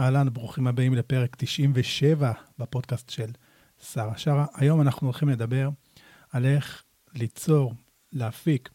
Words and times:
אהלן, 0.00 0.28
ברוכים 0.32 0.66
הבאים 0.66 0.94
לפרק 0.94 1.36
97 1.36 2.32
בפודקאסט 2.58 3.10
של 3.10 3.30
שרה 3.92 4.18
שרה. 4.18 4.46
היום 4.54 4.80
אנחנו 4.80 5.06
הולכים 5.06 5.28
לדבר 5.28 5.68
על 6.30 6.44
איך 6.44 6.82
ליצור, 7.14 7.74
להפיק 8.12 8.68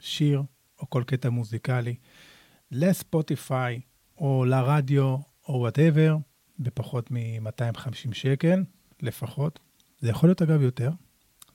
שיר 0.00 0.42
או 0.80 0.90
כל 0.90 1.02
קטע 1.06 1.30
מוזיקלי 1.30 1.94
לספוטיפיי 2.70 3.80
או 4.18 4.44
לרדיו 4.44 5.16
או 5.48 5.54
whatever 5.54 6.16
בפחות 6.58 7.10
מ-250 7.10 8.14
שקל 8.14 8.64
לפחות. 9.02 9.58
זה 10.00 10.08
יכול 10.08 10.28
להיות 10.28 10.42
אגב 10.42 10.62
יותר, 10.62 10.90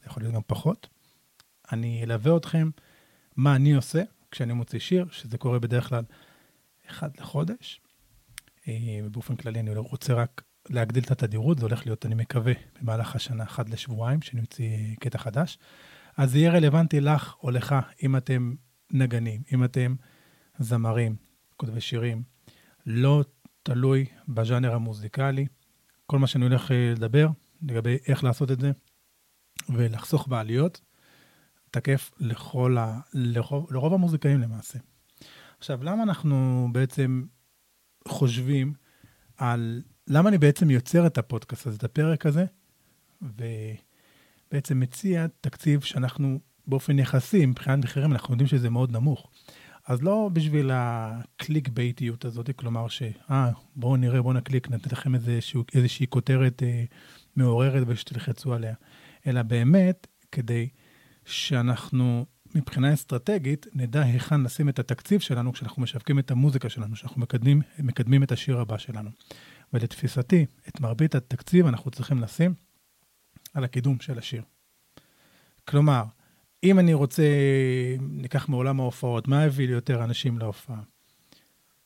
זה 0.01 0.07
יכול 0.07 0.23
להיות 0.23 0.35
גם 0.35 0.41
פחות. 0.47 0.87
אני 1.71 2.03
אלווה 2.03 2.37
אתכם 2.37 2.69
מה 3.35 3.55
אני 3.55 3.73
עושה 3.73 4.03
כשאני 4.31 4.53
מוציא 4.53 4.79
שיר, 4.79 5.05
שזה 5.11 5.37
קורה 5.37 5.59
בדרך 5.59 5.89
כלל 5.89 6.03
אחד 6.89 7.09
לחודש. 7.19 7.82
אה, 8.67 8.99
באופן 9.11 9.35
כללי 9.35 9.59
אני 9.59 9.75
רוצה 9.75 10.13
רק 10.13 10.41
להגדיל 10.69 11.03
את 11.03 11.11
התדירות, 11.11 11.59
זה 11.59 11.65
הולך 11.65 11.85
להיות, 11.85 12.05
אני 12.05 12.15
מקווה, 12.15 12.53
במהלך 12.81 13.15
השנה, 13.15 13.43
אחת 13.43 13.69
לשבועיים, 13.69 14.21
שאני 14.21 14.41
אוציא 14.41 14.95
קטע 14.99 15.17
חדש. 15.17 15.57
אז 16.17 16.31
זה 16.31 16.37
יהיה 16.37 16.51
רלוונטי 16.51 17.01
לך 17.01 17.35
או 17.43 17.51
לך, 17.51 17.75
אם 18.03 18.15
אתם 18.15 18.55
נגנים, 18.91 19.41
אם 19.53 19.63
אתם 19.63 19.95
זמרים, 20.59 21.15
כותבי 21.57 21.81
שירים, 21.81 22.23
לא 22.85 23.23
תלוי 23.63 24.05
בז'אנר 24.27 24.73
המוזיקלי. 24.73 25.45
כל 26.05 26.19
מה 26.19 26.27
שאני 26.27 26.45
הולך 26.45 26.71
אה, 26.71 26.93
לדבר 26.95 27.27
לגבי 27.61 27.97
איך 28.07 28.23
לעשות 28.23 28.51
את 28.51 28.59
זה 28.59 28.71
ולחסוך 29.69 30.27
בעלויות, 30.27 30.81
תקף 31.71 32.11
לכל 32.19 32.77
ה... 32.77 32.99
לרוב, 33.13 33.73
לרוב 33.73 33.93
המוזיקאים 33.93 34.39
למעשה. 34.39 34.79
עכשיו, 35.57 35.83
למה 35.83 36.03
אנחנו 36.03 36.67
בעצם 36.71 37.23
חושבים 38.07 38.73
על 39.37 39.81
למה 40.07 40.29
אני 40.29 40.37
בעצם 40.37 40.69
יוצר 40.69 41.07
את 41.07 41.17
הפודקאסט 41.17 41.67
הזה, 41.67 41.77
את 41.77 41.83
הפרק 41.83 42.25
הזה, 42.25 42.45
ובעצם 43.21 44.79
מציע 44.79 45.25
תקציב 45.41 45.81
שאנחנו 45.81 46.39
באופן 46.67 46.99
יחסי, 46.99 47.45
מבחינת 47.45 47.83
מחירים, 47.83 48.11
אנחנו 48.11 48.33
יודעים 48.33 48.47
שזה 48.47 48.69
מאוד 48.69 48.91
נמוך. 48.91 49.29
אז 49.87 50.01
לא 50.01 50.29
בשביל 50.33 50.71
הקליק 50.73 51.69
בייטיות 51.69 52.25
הזאת, 52.25 52.49
כלומר 52.55 52.87
ש... 52.87 53.03
אה, 53.31 53.51
בואו 53.75 53.97
נראה, 53.97 54.21
בואו 54.21 54.33
נקליק, 54.33 54.69
נתן 54.69 54.89
לכם 54.91 55.15
איזשהו, 55.15 55.63
איזושהי 55.75 56.07
כותרת 56.09 56.63
אה, 56.63 56.83
מעוררת 57.35 57.83
ושתלחצו 57.87 58.53
עליה, 58.53 58.73
אלא 59.27 59.41
באמת 59.41 60.07
כדי 60.31 60.69
שאנחנו 61.25 62.25
מבחינה 62.55 62.93
אסטרטגית, 62.93 63.67
נדע 63.73 64.01
היכן 64.01 64.41
לשים 64.41 64.69
את 64.69 64.79
התקציב 64.79 65.19
שלנו 65.19 65.53
כשאנחנו 65.53 65.81
משווקים 65.81 66.19
את 66.19 66.31
המוזיקה 66.31 66.69
שלנו, 66.69 66.95
כשאנחנו 66.95 67.21
מקדמים, 67.21 67.61
מקדמים 67.79 68.23
את 68.23 68.31
השיר 68.31 68.59
הבא 68.59 68.77
שלנו. 68.77 69.09
ולתפיסתי, 69.73 70.45
את 70.67 70.79
מרבית 70.79 71.15
התקציב 71.15 71.65
אנחנו 71.65 71.91
צריכים 71.91 72.19
לשים 72.19 72.53
על 73.53 73.63
הקידום 73.63 73.99
של 73.99 74.17
השיר. 74.17 74.43
כלומר, 75.65 76.03
אם 76.63 76.79
אני 76.79 76.93
רוצה, 76.93 77.23
ניקח 77.99 78.49
מעולם 78.49 78.79
ההופעות, 78.79 79.27
מה 79.27 79.43
הביא 79.43 79.67
לי 79.67 79.73
יותר 79.73 80.03
אנשים 80.03 80.37
להופעה? 80.37 80.81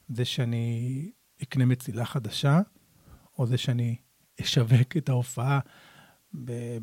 זה 0.09 0.25
שאני 0.25 1.11
אקנה 1.43 1.65
מצילה 1.65 2.05
חדשה, 2.05 2.61
או 3.37 3.47
זה 3.47 3.57
שאני 3.57 3.95
אשווק 4.41 4.97
את 4.97 5.09
ההופעה 5.09 5.59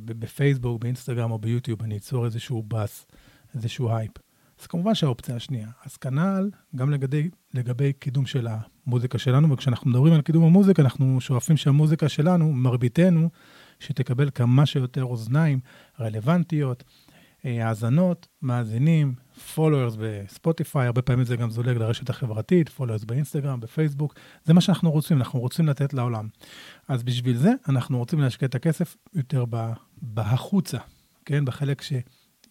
בפייסבוק, 0.05 0.82
באינסטגרם 0.82 1.30
או 1.30 1.38
ביוטיוב, 1.38 1.82
אני 1.82 1.96
אצור 1.96 2.24
איזשהו 2.24 2.62
באז. 2.62 3.06
איזשהו 3.55 3.97
הייפ. 3.97 4.12
אז 4.60 4.66
כמובן 4.66 4.94
שהאופציה 4.94 5.36
השנייה. 5.36 5.69
אז 5.84 5.97
כנ"ל 5.97 6.50
גם 6.77 6.91
לגבי, 6.91 7.30
לגבי 7.55 7.92
קידום 7.92 8.27
של 8.27 8.48
המוזיקה 8.86 9.19
שלנו, 9.19 9.52
וכשאנחנו 9.52 9.91
מדברים 9.91 10.14
על 10.14 10.20
קידום 10.20 10.44
המוזיקה, 10.44 10.83
אנחנו 10.83 11.20
שואפים 11.20 11.56
שהמוזיקה 11.56 12.08
שלנו, 12.08 12.52
מרביתנו, 12.52 13.30
שתקבל 13.80 14.30
כמה 14.34 14.66
שיותר 14.66 15.05
אוזניים 15.05 15.61
רלוונטיות, 16.00 16.84
אה, 17.44 17.69
האזנות, 17.69 18.28
מאזינים, 18.42 19.14
followers 19.55 19.96
בספוטיפיי, 19.98 20.86
הרבה 20.86 21.02
פעמים 21.02 21.24
זה 21.24 21.36
גם 21.36 21.51
זולג 21.51 21.77
לרשת 21.77 22.11
החברתית, 22.11 22.70
followers 22.78 23.07
באינסטגרם, 23.07 23.61
בפייסבוק, 23.61 24.14
זה 24.45 24.52
מה 24.52 24.61
שאנחנו 24.61 24.90
רוצים, 24.90 25.17
אנחנו 25.18 25.40
רוצים 25.40 25.67
לתת 25.67 25.95
לעולם. 25.95 26.28
אז 26.89 27.02
בשביל 27.02 27.36
זה 27.36 27.52
אנחנו 27.68 27.98
רוצים 27.98 28.20
להשקיע 28.20 28.48
את 28.48 28.55
הכסף 28.55 28.96
יותר 29.14 29.45
בהחוצה, 30.02 30.78
כן? 31.24 31.45
בחלק 31.45 31.83
ש... 31.83 31.92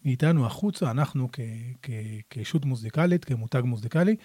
מאיתנו 0.05 0.45
החוצה, 0.45 0.91
אנחנו 0.91 1.29
כישות 2.29 2.65
מוזיקלית, 2.65 3.25
כמותג 3.25 3.61
מוזיקלי, 3.65 4.15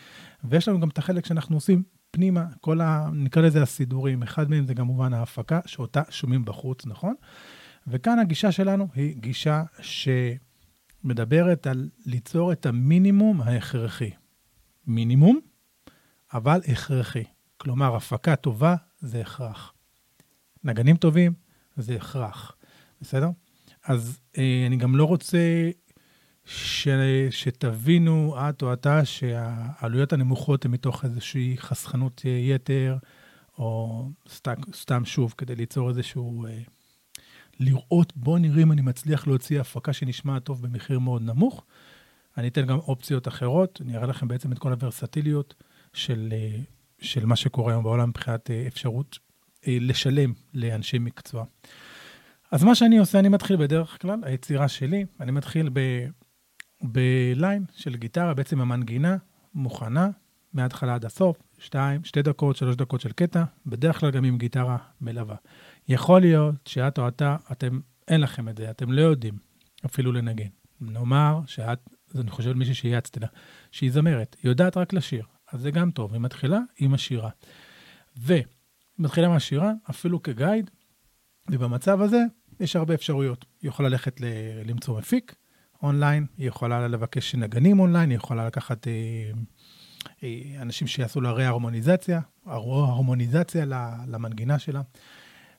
ויש 0.44 0.68
לנו 0.68 0.80
גם 0.80 0.88
את 0.88 0.98
החלק 0.98 1.26
שאנחנו 1.26 1.56
עושים 1.56 1.82
פנימה, 2.10 2.46
כל 2.60 2.80
ה... 2.80 3.08
נקרא 3.12 3.42
לזה 3.42 3.62
הסידורים, 3.62 4.22
אחד 4.22 4.50
מהם 4.50 4.66
זה 4.66 4.74
כמובן 4.74 5.12
ההפקה, 5.12 5.60
שאותה 5.66 6.02
שומעים 6.10 6.44
בחוץ, 6.44 6.86
נכון? 6.86 7.14
וכאן 7.86 8.18
הגישה 8.18 8.52
שלנו 8.52 8.88
היא 8.94 9.16
גישה 9.16 9.62
שמדברת 9.80 11.66
על 11.66 11.88
ליצור 12.06 12.52
את 12.52 12.66
המינימום 12.66 13.40
ההכרחי. 13.40 14.10
מינימום, 14.86 15.40
אבל 16.34 16.60
הכרחי. 16.68 17.24
כלומר, 17.56 17.96
הפקה 17.96 18.36
טובה 18.36 18.74
זה 19.00 19.20
הכרח. 19.20 19.72
נגנים 20.64 20.96
טובים 20.96 21.32
זה 21.76 21.96
הכרח, 21.96 22.56
בסדר? 23.00 23.30
אז 23.88 24.18
אה, 24.38 24.64
אני 24.66 24.76
גם 24.76 24.96
לא 24.96 25.04
רוצה 25.04 25.70
ש, 26.44 26.88
שתבינו, 27.30 28.34
את 28.38 28.62
או 28.62 28.72
אתה, 28.72 29.04
שהעלויות 29.04 30.12
הנמוכות 30.12 30.64
הן 30.64 30.70
מתוך 30.70 31.04
איזושהי 31.04 31.56
חסכנות 31.58 32.22
יתר, 32.24 32.96
או 33.58 34.04
סתם, 34.28 34.54
סתם 34.74 35.04
שוב, 35.04 35.34
כדי 35.38 35.54
ליצור 35.54 35.88
איזשהו... 35.88 36.46
אה, 36.46 36.58
לראות, 37.60 38.12
בואו 38.16 38.38
נראה 38.38 38.62
אם 38.62 38.72
אני 38.72 38.80
מצליח 38.80 39.26
להוציא 39.26 39.60
הפקה 39.60 39.92
שנשמעת 39.92 40.44
טוב 40.44 40.62
במחיר 40.62 40.98
מאוד 40.98 41.22
נמוך. 41.22 41.64
אני 42.36 42.48
אתן 42.48 42.66
גם 42.66 42.78
אופציות 42.78 43.28
אחרות, 43.28 43.80
אני 43.84 43.96
אראה 43.96 44.06
לכם 44.06 44.28
בעצם 44.28 44.52
את 44.52 44.58
כל 44.58 44.72
הוורסטיליות 44.72 45.54
של, 45.92 46.28
אה, 46.32 46.60
של 47.00 47.26
מה 47.26 47.36
שקורה 47.36 47.72
היום 47.72 47.84
בעולם 47.84 48.08
מבחינת 48.08 48.50
אה, 48.50 48.64
אפשרות 48.66 49.18
אה, 49.66 49.76
לשלם 49.80 50.32
לאנשי 50.54 50.98
מקצוע. 50.98 51.44
אז 52.50 52.64
מה 52.64 52.74
שאני 52.74 52.98
עושה, 52.98 53.18
אני 53.18 53.28
מתחיל 53.28 53.56
בדרך 53.56 54.02
כלל, 54.02 54.18
היצירה 54.22 54.68
שלי, 54.68 55.04
אני 55.20 55.30
מתחיל 55.32 55.70
בליין 56.82 57.64
של 57.72 57.96
גיטרה, 57.96 58.34
בעצם 58.34 58.60
המנגינה 58.60 59.16
מוכנה 59.54 60.08
מההתחלה 60.52 60.94
עד 60.94 61.04
הסוף, 61.04 61.42
שתיים, 61.58 62.04
שתי 62.04 62.22
דקות, 62.22 62.56
שלוש 62.56 62.76
דקות 62.76 63.00
של 63.00 63.12
קטע, 63.12 63.44
בדרך 63.66 64.00
כלל 64.00 64.10
גם 64.10 64.24
עם 64.24 64.38
גיטרה 64.38 64.76
מלווה. 65.00 65.36
יכול 65.88 66.20
להיות 66.20 66.54
שאת 66.64 66.98
או 66.98 67.08
אתה, 67.08 67.36
אתם, 67.52 67.80
אין 68.08 68.20
לכם 68.20 68.48
את 68.48 68.56
זה, 68.56 68.70
אתם 68.70 68.92
לא 68.92 69.00
יודעים 69.00 69.38
אפילו 69.86 70.12
לנגן. 70.12 70.48
נאמר 70.80 71.40
שאת, 71.46 71.78
אני 72.14 72.30
חושב 72.30 72.50
על 72.50 72.56
מישהי 72.56 72.74
שייעצתי 72.74 73.20
לה, 73.20 73.26
שהיא 73.70 73.92
זמרת, 73.92 74.36
היא 74.42 74.50
יודעת 74.50 74.76
רק 74.76 74.92
לשיר, 74.92 75.24
אז 75.52 75.60
זה 75.60 75.70
גם 75.70 75.90
טוב, 75.90 76.12
היא 76.12 76.20
מתחילה 76.20 76.58
עם 76.78 76.94
השירה. 76.94 77.30
והיא 78.16 78.44
מתחילה 78.98 79.28
מהשירה, 79.28 79.72
אפילו 79.90 80.22
כגייד, 80.22 80.70
ובמצב 81.50 82.02
הזה 82.02 82.24
יש 82.60 82.76
הרבה 82.76 82.94
אפשרויות. 82.94 83.44
היא 83.62 83.68
יכולה 83.68 83.88
ללכת 83.88 84.20
ל- 84.20 84.24
למצוא 84.64 84.98
מפיק 84.98 85.34
אונליין, 85.82 86.26
היא 86.38 86.48
יכולה 86.48 86.88
לבקש 86.88 87.34
נגנים 87.34 87.80
אונליין, 87.80 88.10
היא 88.10 88.16
יכולה 88.16 88.46
לקחת 88.46 88.88
אה, 88.88 88.92
אה, 90.22 90.62
אנשים 90.62 90.86
שיעשו 90.86 91.20
לה 91.20 91.30
רה-הרמוניזציה, 91.30 92.20
הרמוניזציה 92.46 93.64
למנגינה 94.06 94.58
שלה. 94.58 94.82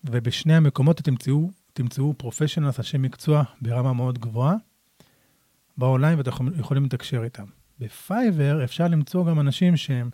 ובשני 0.04 0.56
המקומות 0.56 1.02
אתם 1.02 1.12
תמצאו, 1.12 1.52
תמצאו 1.74 2.14
professionals, 2.18 2.80
אנשי 2.80 2.98
מקצוע 2.98 3.44
ברמה 3.62 3.94
מאוד 3.94 4.20
גבוהה, 4.20 4.56
באונליין 5.78 6.18
ואתם 6.18 6.32
יכולים 6.60 6.86
לתקשר 6.86 7.24
איתם. 7.24 7.46
בפייבר 7.80 8.64
אפשר 8.64 8.88
למצוא 8.88 9.26
גם 9.26 9.40
אנשים 9.40 9.78
שהם 9.78 10.10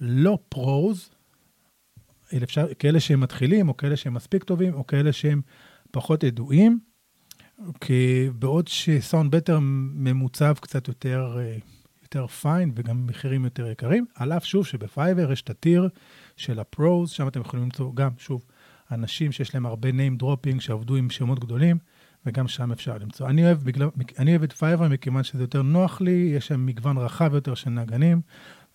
לא 0.00 0.38
pros, 0.48 1.10
אפשר, 2.42 2.66
כאלה 2.78 3.00
שהם 3.00 3.20
מתחילים, 3.20 3.68
או 3.68 3.76
כאלה 3.76 3.96
שהם 3.96 4.14
מספיק 4.14 4.44
טובים, 4.44 4.74
או 4.74 4.86
כאלה 4.86 5.12
שהם 5.12 5.42
פחות 5.90 6.22
ידועים, 6.22 6.78
כי 7.80 8.28
בעוד 8.38 8.68
שסאונד 8.68 9.36
בטר 9.36 9.58
ממוצב 9.94 10.54
קצת 10.60 10.88
יותר, 10.88 11.36
אה, 11.38 11.56
יותר 12.02 12.26
fine 12.26 12.72
וגם 12.74 13.06
מחירים 13.06 13.44
יותר 13.44 13.66
יקרים, 13.66 14.06
על 14.14 14.32
אף 14.32 14.44
שוב 14.44 14.66
שבפייבר 14.66 15.32
יש 15.32 15.42
את 15.42 15.50
ה 15.50 15.58
tier 15.58 15.88
של 16.36 16.60
ה 16.60 16.68
pros, 16.68 17.10
שם 17.10 17.28
אתם 17.28 17.40
יכולים 17.40 17.64
למצוא 17.64 17.94
גם, 17.94 18.10
שוב, 18.18 18.44
אנשים 18.90 19.32
שיש 19.32 19.54
להם 19.54 19.66
הרבה 19.66 19.88
name 19.90 20.22
dropping, 20.22 20.60
שעבדו 20.60 20.96
עם 20.96 21.10
שמות 21.10 21.40
גדולים, 21.40 21.78
וגם 22.26 22.48
שם 22.48 22.72
אפשר 22.72 22.98
למצוא. 22.98 23.28
אני 23.28 23.44
אוהב, 23.44 23.58
בגלל, 23.62 23.88
אני 24.18 24.30
אוהב 24.30 24.42
את 24.42 24.52
פייבר 24.52 24.88
מכיוון 24.88 25.24
שזה 25.24 25.42
יותר 25.42 25.62
נוח 25.62 26.00
לי, 26.00 26.32
יש 26.36 26.46
שם 26.46 26.66
מגוון 26.66 26.98
רחב 26.98 27.34
יותר 27.34 27.54
של 27.54 27.70
נגנים, 27.70 28.20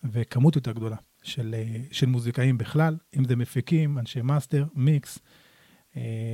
וכמות 0.04 0.56
יותר 0.56 0.72
גדולה 0.72 0.96
של, 1.22 1.54
אה, 1.54 1.82
של 1.90 2.06
מוזיקאים 2.06 2.58
בכלל, 2.58 2.96
אם 3.18 3.24
זה 3.24 3.36
מפיקים, 3.36 3.98
אנשי 3.98 4.22
מאסטר, 4.22 4.64
מיקס, 4.74 5.18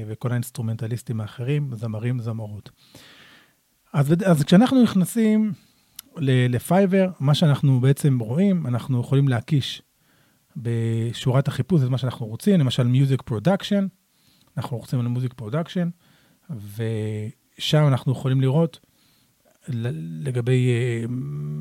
וכל 0.06 0.30
האינסטרומנטליסטים 0.30 1.20
האחרים, 1.20 1.70
זמרים, 1.74 2.20
זמרות. 2.20 2.70
אז, 3.92 4.14
אז 4.26 4.44
כשאנחנו 4.44 4.82
נכנסים 4.82 5.52
לפייבר, 6.18 7.10
מה 7.20 7.34
שאנחנו 7.34 7.80
בעצם 7.80 8.18
רואים, 8.18 8.66
אנחנו 8.66 9.00
יכולים 9.00 9.28
להקיש 9.28 9.82
בשורת 10.56 11.48
החיפוש 11.48 11.82
את 11.82 11.88
מה 11.88 11.98
שאנחנו 11.98 12.26
רוצים, 12.26 12.60
למשל 12.60 12.86
music 12.86 13.22
production, 13.22 13.86
אנחנו 14.56 14.76
רוצים 14.76 15.00
על 15.00 15.08
music 15.08 15.32
production, 15.32 15.88
ושם 16.50 17.86
אנחנו 17.86 18.12
יכולים 18.12 18.40
לראות 18.40 18.80
לגבי 19.68 20.68
אה, 20.68 21.04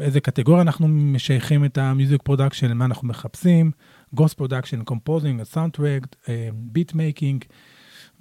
איזה 0.06 0.20
קטגוריה 0.20 0.62
אנחנו 0.62 0.88
משייכים 0.88 1.66
את 1.66 1.78
ה 1.78 1.85
music 1.85 2.22
production, 2.22 2.78
מה 2.78 2.86
אנחנו 2.86 3.08
מחפשים, 3.08 3.72
ghost 4.14 4.38
production, 4.38 4.84
composing, 4.84 5.44
soundtrack, 5.44 6.16
beat 6.54 6.94
making 6.94 7.44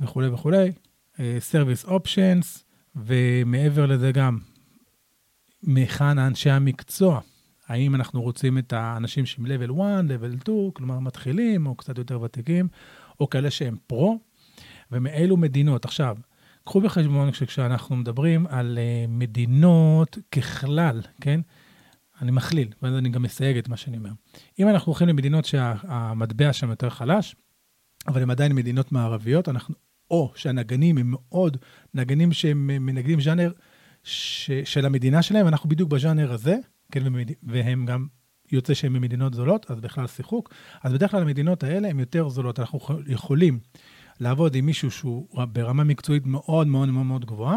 וכולי 0.01 0.29
וכולי, 0.29 0.73
service 1.39 1.85
options, 1.85 2.65
ומעבר 2.97 3.87
לזה 3.87 4.13
גם 4.13 4.39
מהיכן 5.63 6.19
אנשי 6.19 6.51
המקצוע. 6.51 7.21
האם 7.69 7.95
אנחנו 7.95 8.23
רוצים 8.23 8.59
את 8.59 8.73
האנשים 8.73 9.27
שהם 9.27 9.47
level 9.47 9.73
1, 9.73 10.05
level 10.05 10.41
2, 10.43 10.71
כלומר 10.73 10.99
מתחילים, 10.99 11.67
או 11.67 11.75
קצת 11.75 11.99
יותר 11.99 12.21
ותיקים, 12.21 12.69
או 13.21 13.31
כאלה 13.31 13.51
שהם 13.51 13.77
pro, 13.87 14.19
ומאילו 14.93 15.37
מדינות. 15.37 15.85
עכשיו, 15.85 16.17
קחו 16.65 16.81
בחשבון 16.81 17.33
שכשאנחנו 17.33 17.97
מדברים 17.97 18.47
על 18.47 18.79
uh, 18.79 19.11
מדינות 19.11 20.19
ככלל, 20.33 21.01
כן? 21.21 21.41
אני 22.23 22.31
מכליל, 22.31 22.69
ואז 22.83 22.95
אני 22.95 23.09
גם 23.09 23.23
מסייג 23.23 23.57
את 23.57 23.69
מה 23.69 23.77
שאני 23.77 23.97
אומר. 23.97 24.11
אם 24.59 24.69
אנחנו 24.69 24.91
הולכים 24.91 25.09
למדינות 25.09 25.45
שהמטבע 25.45 26.53
שם 26.53 26.71
יותר 26.71 26.91
חלש, 26.91 27.37
אבל 28.07 28.23
הן 28.23 28.31
עדיין 28.31 28.55
מדינות 28.55 28.93
מערביות, 28.93 29.49
אנחנו, 29.49 29.75
או 30.11 30.33
שהנגנים 30.37 30.99
הם 30.99 31.07
מאוד 31.11 31.57
נגנים 31.95 32.33
שהם 32.33 32.67
מנגנים 32.67 33.21
ז'אנר 33.21 33.53
ש, 34.03 34.51
של 34.65 34.87
המדינה 34.87 35.23
שלהם, 35.23 35.49
אנחנו 35.49 35.69
בדיוק 35.69 35.91
בז'אנר 35.91 36.33
הזה, 36.33 36.57
כן, 36.93 37.03
והם 37.43 37.87
גם 37.87 38.07
יוצא 38.53 38.75
שהם 38.75 38.93
ממדינות 38.93 39.35
זולות, 39.35 39.71
אז 39.71 39.81
בכלל 39.81 40.07
שיחוק. 40.07 40.53
אז 40.83 40.93
בדרך 40.93 41.11
כלל 41.11 41.23
המדינות 41.23 41.65
האלה 41.65 41.89
הן 41.89 42.01
יותר 42.01 42.29
זולות. 42.29 42.61
אנחנו 42.61 42.79
יכולים 43.07 43.59
לעבוד 44.21 44.55
עם 44.55 44.67
מישהו 44.67 44.91
שהוא 44.91 45.45
ברמה 45.45 45.85
מקצועית 45.85 46.27
מאוד 46.27 46.67
מאוד 46.67 46.89
מאוד 46.89 47.07
מאוד 47.07 47.25
גבוהה, 47.25 47.57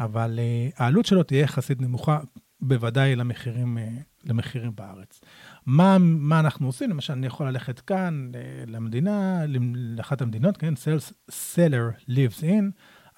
אבל 0.00 0.38
uh, 0.38 0.74
העלות 0.76 1.06
שלו 1.06 1.22
תהיה 1.22 1.40
יחסית 1.40 1.80
נמוכה, 1.80 2.20
בוודאי 2.62 3.16
למחירים, 3.16 3.78
uh, 3.78 4.02
למחירים 4.24 4.72
בארץ. 4.74 5.20
מה, 5.66 5.98
מה 5.98 6.40
אנחנו 6.40 6.66
עושים? 6.66 6.90
למשל, 6.90 7.12
אני 7.12 7.26
יכול 7.26 7.48
ללכת 7.48 7.80
כאן 7.80 8.30
למדינה, 8.66 9.42
לאחת 9.74 10.22
המדינות, 10.22 10.56
כן? 10.56 10.74
Sales, 10.74 11.12
seller 11.30 12.10
lives 12.10 12.42
in, 12.42 12.64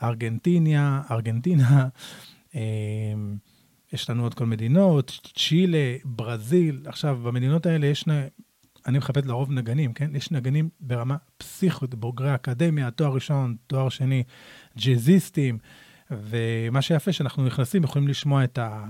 ארגנטיניה, 0.02 1.02
ארגנטינה, 1.10 1.88
uh, 2.52 2.56
יש 3.92 4.10
לנו 4.10 4.22
עוד 4.22 4.34
כל 4.34 4.46
מדינות, 4.46 5.20
צ'ילה, 5.36 5.96
ברזיל. 6.04 6.82
עכשיו, 6.86 7.20
במדינות 7.22 7.66
האלה 7.66 7.86
יש 7.86 8.04
אני 8.86 8.98
מחפש 8.98 9.26
לרוב 9.26 9.52
נגנים, 9.52 9.92
כן? 9.92 10.16
יש 10.16 10.30
נגנים 10.30 10.68
ברמה 10.80 11.16
פסיכית, 11.38 11.94
בוגרי 11.94 12.34
אקדמיה, 12.34 12.90
תואר 12.90 13.14
ראשון, 13.14 13.56
תואר 13.66 13.88
שני, 13.88 14.22
ג'אזיסטים, 14.78 15.58
ומה 16.10 16.82
שיפה 16.82 17.12
שאנחנו 17.12 17.46
נכנסים, 17.46 17.84
יכולים 17.84 18.08
לשמוע 18.08 18.44
את, 18.44 18.58
ה, 18.58 18.84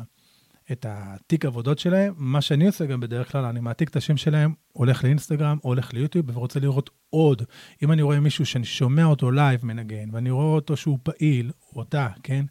את 0.72 0.86
התיק 0.88 1.44
עבודות 1.44 1.78
שלהם. 1.78 2.14
מה 2.16 2.40
שאני 2.40 2.66
עושה 2.66 2.86
גם 2.86 3.00
בדרך 3.00 3.32
כלל, 3.32 3.44
אני 3.44 3.60
מעתיק 3.60 3.88
את 3.88 3.96
השם 3.96 4.16
שלהם, 4.16 4.54
הולך 4.72 5.04
לאינסטגרם, 5.04 5.58
הולך 5.62 5.94
ליוטיוב, 5.94 6.36
ורוצה 6.36 6.60
לראות 6.60 6.90
עוד. 7.10 7.42
אם 7.82 7.92
אני 7.92 8.02
רואה 8.02 8.20
מישהו 8.20 8.46
שאני 8.46 8.64
שומע 8.64 9.04
אותו 9.04 9.30
לייב 9.30 9.66
מנגן, 9.66 10.08
ואני 10.12 10.30
רואה 10.30 10.44
אותו 10.44 10.76
שהוא 10.76 10.98
פעיל, 11.02 11.50
אותה, 11.76 12.08
כן? 12.22 12.44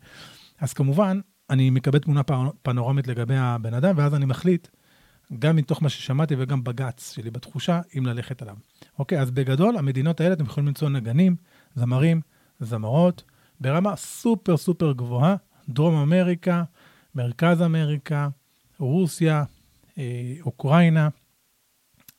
אז 0.59 0.73
כמובן, 0.73 1.19
אני 1.49 1.69
מקבל 1.69 1.99
תמונה 1.99 2.21
פנורמית 2.61 3.07
לגבי 3.07 3.35
הבן 3.37 3.73
אדם, 3.73 3.93
ואז 3.97 4.15
אני 4.15 4.25
מחליט 4.25 4.67
גם 5.39 5.55
מתוך 5.55 5.83
מה 5.83 5.89
ששמעתי 5.89 6.35
וגם 6.37 6.63
ב 6.63 6.76
gut 6.76 7.13
שלי 7.15 7.31
בתחושה, 7.31 7.81
אם 7.97 8.05
ללכת 8.05 8.41
עליו. 8.41 8.55
אוקיי, 8.99 9.21
אז 9.21 9.31
בגדול, 9.31 9.77
המדינות 9.77 10.21
האלה 10.21 10.33
אתם 10.33 10.43
יכולים 10.43 10.67
למצוא 10.67 10.89
נגנים, 10.89 11.35
זמרים, 11.75 12.21
זמרות, 12.59 13.23
ברמה 13.59 13.95
סופר 13.95 14.57
סופר 14.57 14.91
גבוהה, 14.91 15.35
דרום 15.69 15.95
אמריקה, 15.95 16.63
מרכז 17.15 17.61
אמריקה, 17.61 18.29
רוסיה, 18.79 19.43
אה, 19.97 20.35
אוקראינה, 20.41 21.09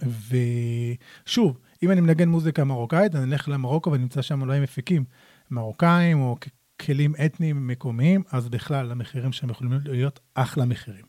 ושוב, 0.03 1.59
אם 1.83 1.91
אני 1.91 2.01
מנגן 2.01 2.29
מוזיקה 2.29 2.65
מרוקאית, 2.65 3.15
אני 3.15 3.25
אלך 3.25 3.49
למרוקו 3.49 3.93
ונמצא 3.93 4.23
שם 4.23 4.41
אולי 4.41 4.61
מפיקים 4.61 5.05
מרוקאים 5.51 6.21
או 6.21 6.37
כלים 6.81 7.15
אתניים 7.27 7.67
מקומיים, 7.67 8.23
אז 8.33 8.49
בכלל 8.49 8.91
המחירים 8.91 9.33
שם 9.33 9.51
יכולים 9.51 9.73
להיות 9.85 10.21
אחלה 10.35 10.65
מחירים. 10.65 11.05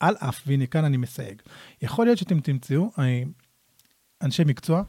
על 0.00 0.16
אף, 0.18 0.42
והנה 0.46 0.66
כאן 0.66 0.84
אני 0.84 0.96
מסייג, 0.96 1.42
יכול 1.82 2.06
להיות 2.06 2.18
שאתם 2.18 2.40
תמצאו 2.40 2.90
אה, 2.98 3.22
אנשי 4.22 4.42
מקצוע 4.46 4.82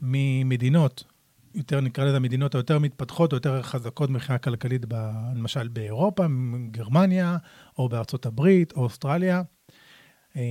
ממדינות, 0.00 1.04
יותר 1.54 1.80
נקרא 1.80 2.04
לזה 2.04 2.16
המדינות 2.16 2.54
היותר 2.54 2.78
מתפתחות 2.78 3.32
או 3.32 3.36
יותר 3.36 3.62
חזקות 3.62 4.10
מבחינה 4.10 4.38
כלכלית, 4.38 4.84
ב, 4.88 4.94
למשל 5.34 5.68
באירופה, 5.68 6.26
גרמניה, 6.70 7.36
או 7.78 7.88
בארצות 7.88 8.26
הברית, 8.26 8.72
או 8.72 8.82
אוסטרליה, 8.82 9.42
אה, 10.36 10.42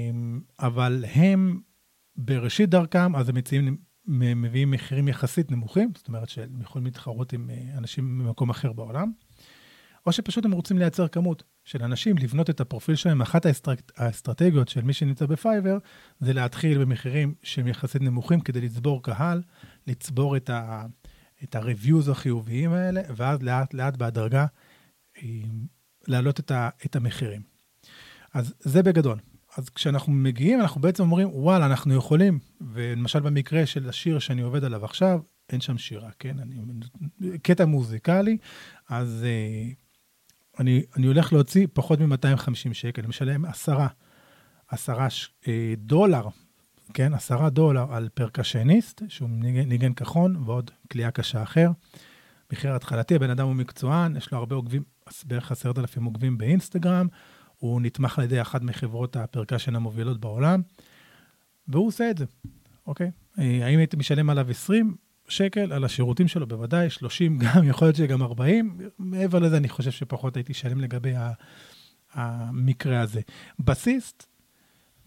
אבל 0.59 1.05
הם 1.13 1.59
בראשית 2.15 2.69
דרכם, 2.69 3.15
אז 3.15 3.29
הם 3.29 3.35
מציעים, 3.35 3.77
מביאים 4.05 4.71
מחירים 4.71 5.07
יחסית 5.07 5.51
נמוכים, 5.51 5.91
זאת 5.95 6.07
אומרת 6.07 6.29
שהם 6.29 6.61
יכולים 6.61 6.85
להתחרות 6.85 7.33
עם 7.33 7.49
אה, 7.49 7.77
אנשים 7.77 8.17
ממקום 8.17 8.49
אחר 8.49 8.73
בעולם. 8.73 9.11
או 10.05 10.11
שפשוט 10.11 10.45
הם 10.45 10.51
רוצים 10.51 10.77
לייצר 10.77 11.07
כמות 11.07 11.43
של 11.65 11.83
אנשים, 11.83 12.17
לבנות 12.17 12.49
את 12.49 12.61
הפרופיל 12.61 12.95
שלהם. 12.95 13.21
אחת 13.21 13.45
האסטרט... 13.45 13.91
האסטרטגיות 13.97 14.69
של 14.69 14.81
מי 14.81 14.93
שנמצא 14.93 15.25
בפייבר, 15.25 15.77
זה 16.19 16.33
להתחיל 16.33 16.77
במחירים 16.77 17.33
שהם 17.43 17.67
יחסית 17.67 18.01
נמוכים 18.01 18.39
כדי 18.39 18.61
לצבור 18.61 19.03
קהל, 19.03 19.41
לצבור 19.87 20.37
את, 20.37 20.49
ה... 20.49 20.85
את 21.43 21.55
ה-reviews 21.55 22.11
החיוביים 22.11 22.73
האלה, 22.73 23.01
ואז 23.15 23.41
לאט 23.41 23.73
לאט 23.73 23.97
בהדרגה 23.97 24.45
אה, 25.17 25.23
להעלות 26.07 26.39
את. 26.39 26.51
את 26.85 26.95
המחירים. 26.95 27.41
אז 28.33 28.53
זה 28.59 28.83
בגדול. 28.83 29.17
אז 29.57 29.69
כשאנחנו 29.69 30.13
מגיעים, 30.13 30.61
אנחנו 30.61 30.81
בעצם 30.81 31.03
אומרים, 31.03 31.29
וואלה, 31.31 31.65
אנחנו 31.65 31.95
יכולים, 31.95 32.39
ולמשל 32.61 33.19
במקרה 33.19 33.65
של 33.65 33.89
השיר 33.89 34.19
שאני 34.19 34.41
עובד 34.41 34.63
עליו 34.63 34.85
עכשיו, 34.85 35.19
אין 35.49 35.61
שם 35.61 35.77
שירה, 35.77 36.09
כן? 36.19 36.39
אני, 36.39 36.57
קטע 37.43 37.65
מוזיקלי, 37.65 38.37
אז 38.89 39.25
uh, 39.25 40.59
אני, 40.59 40.83
אני 40.97 41.07
הולך 41.07 41.33
להוציא 41.33 41.67
פחות 41.73 41.99
מ-250 41.99 42.73
שקל, 42.73 43.07
משלם 43.07 43.45
עשרה, 43.45 43.87
עשרה 44.67 45.09
ש, 45.09 45.29
אה, 45.47 45.73
דולר, 45.77 46.27
כן, 46.93 47.13
עשרה 47.13 47.49
דולר 47.49 47.93
על 47.93 48.09
פרקשניסט, 48.13 49.01
שהוא 49.07 49.29
ניגן, 49.65 49.93
כחון, 49.93 50.35
ועוד 50.45 50.71
כליאה 50.91 51.11
קשה 51.11 51.43
אחר. 51.43 51.71
מחיר 52.53 52.75
התחלתי, 52.75 53.15
הבן 53.15 53.29
אדם 53.29 53.47
הוא 53.47 53.55
מקצוען, 53.55 54.15
יש 54.17 54.31
לו 54.31 54.37
הרבה 54.37 54.55
עוקבים, 54.55 54.83
בערך 55.25 55.51
עשרת 55.51 55.79
אלפים 55.79 56.03
עוקבים 56.03 56.37
באינסטגרם, 56.37 57.07
הוא 57.57 57.81
נתמך 57.81 58.19
על 58.19 58.25
ידי 58.25 58.41
אחת 58.41 58.61
מחברות 58.61 59.15
הפרקשן 59.15 59.75
המובילות 59.75 60.19
בעולם, 60.19 60.61
והוא 61.67 61.87
עושה 61.87 62.09
את 62.09 62.17
זה, 62.17 62.25
אוקיי? 62.87 63.11
האם 63.37 63.77
הייתי 63.79 63.97
משלם 63.97 64.29
עליו 64.29 64.49
20? 64.49 64.95
שקל 65.27 65.73
על 65.73 65.83
השירותים 65.83 66.27
שלו, 66.27 66.47
בוודאי, 66.47 66.89
30 66.89 67.37
גם, 67.43 67.63
יכול 67.63 67.87
להיות 67.87 67.95
שגם 67.95 68.21
40. 68.21 68.77
מעבר 68.99 69.39
לזה, 69.39 69.57
אני 69.57 69.69
חושב 69.69 69.91
שפחות 69.91 70.35
הייתי 70.35 70.53
שלם 70.53 70.81
לגבי 70.81 71.13
המקרה 72.13 73.01
הזה. 73.01 73.21
בסיסט, 73.59 74.25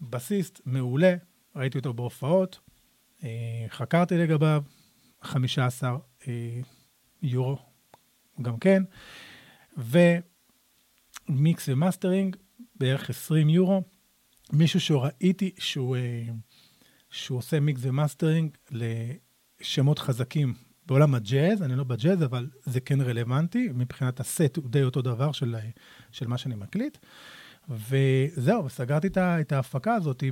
בסיסט 0.01 0.61
מעולה, 0.65 1.15
ראיתי 1.55 1.77
אותו 1.77 1.93
בהופעות, 1.93 2.59
אה, 3.23 3.65
חקרתי 3.69 4.17
לגביו, 4.17 4.63
15 5.21 5.97
אה, 6.27 6.59
יורו 7.21 7.57
גם 8.41 8.57
כן, 8.57 8.83
ו 9.77 10.25
mix 10.25 11.69
ו 11.69 11.75
mastering, 11.75 12.35
בערך 12.75 13.09
20 13.09 13.49
יורו. 13.49 13.83
מישהו 14.53 14.79
שראיתי 14.79 15.51
שהוא, 15.57 15.95
אה, 15.95 16.23
שהוא 17.09 17.37
עושה 17.37 17.59
mix 17.59 17.81
ו 17.83 17.90
mastering 17.90 18.57
שמות 19.61 19.99
חזקים 19.99 20.53
בעולם 20.85 21.15
הג'אז, 21.15 21.61
אני 21.61 21.75
לא 21.75 21.83
בג'אז, 21.83 22.23
אבל 22.23 22.49
זה 22.63 22.79
כן 22.79 23.01
רלוונטי, 23.01 23.69
מבחינת 23.73 24.19
הסט 24.19 24.57
הוא 24.57 24.69
די 24.69 24.83
אותו 24.83 25.01
דבר 25.01 25.31
של, 25.31 25.55
של 26.11 26.27
מה 26.27 26.37
שאני 26.37 26.55
מקליט. 26.55 26.97
וזהו, 27.69 28.69
סגרתי 28.69 29.07
את 29.17 29.51
ההפקה 29.51 29.95
הזאת 29.95 30.23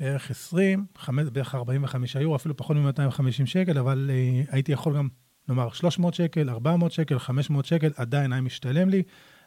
בערך 0.00 0.30
20, 0.30 0.84
בערך 1.32 1.54
45 1.54 2.14
יורו, 2.14 2.36
אפילו 2.36 2.56
פחות 2.56 2.76
מ-250 2.76 3.46
שקל, 3.46 3.78
אבל 3.78 4.10
uh, 4.10 4.54
הייתי 4.54 4.72
יכול 4.72 4.96
גם, 4.96 5.08
נאמר, 5.48 5.72
300 5.72 6.14
שקל, 6.14 6.50
400 6.50 6.92
שקל, 6.92 7.18
500 7.18 7.64
שקל, 7.64 7.90
עדיין 7.96 8.32
היה 8.32 8.40
משתלם 8.42 8.88
לי. 8.88 9.02